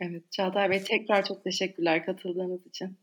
Evet 0.00 0.32
Çağatay 0.32 0.70
Bey 0.70 0.82
tekrar 0.82 1.24
çok 1.24 1.44
teşekkürler 1.44 2.06
katıldığınız 2.06 2.66
için. 2.66 2.96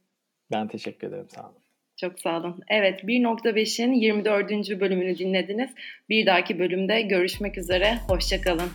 Ben 0.51 0.67
teşekkür 0.67 1.07
ederim 1.07 1.29
sağ 1.29 1.41
olun. 1.41 1.59
Çok 1.97 2.19
sağ 2.19 2.39
olun. 2.39 2.59
Evet 2.69 3.03
1.5'in 3.03 3.93
24. 3.93 4.51
bölümünü 4.79 5.17
dinlediniz. 5.17 5.69
Bir 6.09 6.25
dahaki 6.25 6.59
bölümde 6.59 7.01
görüşmek 7.01 7.57
üzere. 7.57 7.97
Hoşçakalın. 8.07 8.69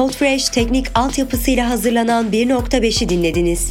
Podfresh 0.00 0.48
teknik 0.48 0.86
altyapısıyla 0.98 1.70
hazırlanan 1.70 2.30
1.5'i 2.30 3.08
dinlediniz. 3.08 3.70